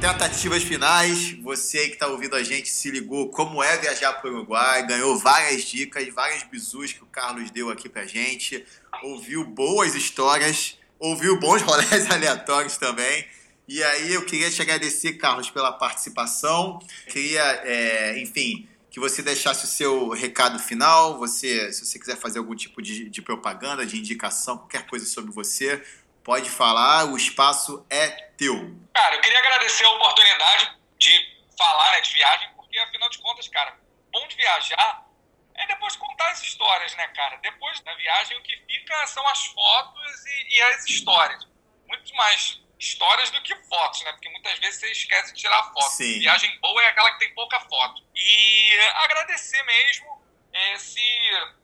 [0.04, 4.30] Tentativas finais, você aí que está ouvindo a gente se ligou como é viajar para
[4.30, 8.66] o Uruguai, ganhou várias dicas, várias bizus que o Carlos deu aqui pra gente,
[9.04, 13.28] ouviu boas histórias, ouviu bons rolês aleatórios também.
[13.68, 16.80] E aí eu queria te agradecer, Carlos, pela participação.
[17.08, 21.18] Queria, é, enfim, que você deixasse o seu recado final.
[21.20, 25.32] Você, se você quiser fazer algum tipo de, de propaganda, de indicação, qualquer coisa sobre
[25.32, 25.82] você,
[26.24, 27.06] pode falar.
[27.06, 28.76] O espaço é teu.
[28.94, 31.12] Cara, eu queria agradecer a oportunidade de
[31.58, 33.78] falar né, de viagem, porque afinal de contas, cara,
[34.12, 35.03] bom de viajar
[35.64, 37.38] é depois contar as histórias, né, cara?
[37.38, 41.48] Depois da viagem, o que fica são as fotos e, e as histórias.
[41.88, 44.12] Muito mais histórias do que fotos, né?
[44.12, 45.90] Porque muitas vezes você esquece de tirar foto.
[45.92, 46.20] Sim.
[46.20, 48.04] Viagem boa é aquela que tem pouca foto.
[48.16, 50.22] E agradecer mesmo.
[50.54, 51.02] eh, se,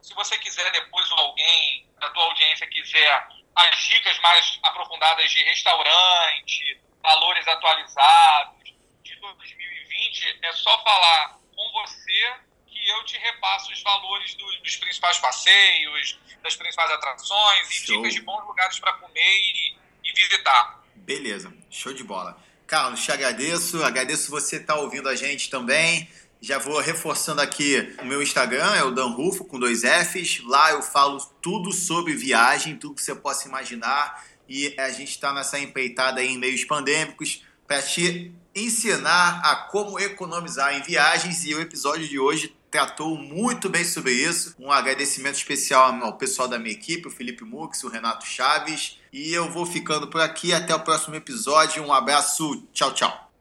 [0.01, 5.43] se você quiser depois ou alguém da tua audiência quiser as dicas mais aprofundadas de
[5.43, 8.63] restaurante, valores atualizados
[9.03, 12.48] de 2020, é só falar com você
[12.89, 17.97] eu te repasso os valores do- dos principais passeios, das principais atrações e Show.
[17.97, 20.83] dicas de bons lugares para comer e, e visitar.
[20.95, 22.37] Beleza, show de bola.
[22.67, 26.07] Carlos, te agradeço, agradeço você estar ouvindo a gente também.
[26.41, 30.41] Já vou reforçando aqui o meu Instagram, é o Dan Rufo, com dois Fs.
[30.45, 34.23] Lá eu falo tudo sobre viagem, tudo que você possa imaginar.
[34.47, 39.99] E a gente está nessa empreitada aí em meios pandêmicos para te ensinar a como
[39.99, 44.55] economizar em viagens e o episódio de hoje tratou muito bem sobre isso.
[44.59, 48.99] Um agradecimento especial ao pessoal da minha equipe, o Felipe Mux, o Renato Chaves.
[49.11, 50.53] E eu vou ficando por aqui.
[50.53, 51.83] Até o próximo episódio.
[51.83, 52.63] Um abraço.
[52.73, 53.31] Tchau, tchau.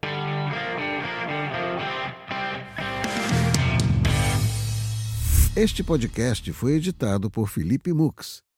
[5.55, 8.48] Este podcast foi editado por Felipe Mux.